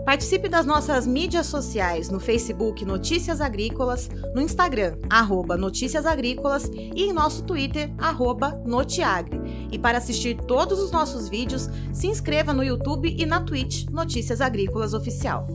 Participe 0.04 0.48
das 0.48 0.64
nossas 0.64 1.04
mídias 1.04 1.48
sociais 1.48 2.08
no 2.10 2.20
Facebook 2.20 2.84
Notícias 2.84 3.40
Agrícolas, 3.40 4.08
no 4.32 4.40
Instagram, 4.40 4.98
arroba 5.10 5.56
Notícias 5.56 6.06
Agrícolas 6.06 6.70
e 6.72 7.02
em 7.02 7.12
nosso 7.12 7.42
Twitter, 7.42 7.92
arroba 7.98 8.52
Notiagre. 8.64 9.40
E 9.72 9.80
para 9.80 9.98
assistir 9.98 10.36
todos 10.36 10.78
os 10.78 10.92
nossos 10.92 11.28
vídeos, 11.28 11.68
se 11.92 12.06
inscreva 12.06 12.52
no 12.52 12.62
YouTube 12.62 13.16
e 13.18 13.26
na 13.26 13.40
Twitch 13.40 13.86
Notícias 13.90 14.40
Agrícolas 14.40 14.94
Oficial. 14.94 15.48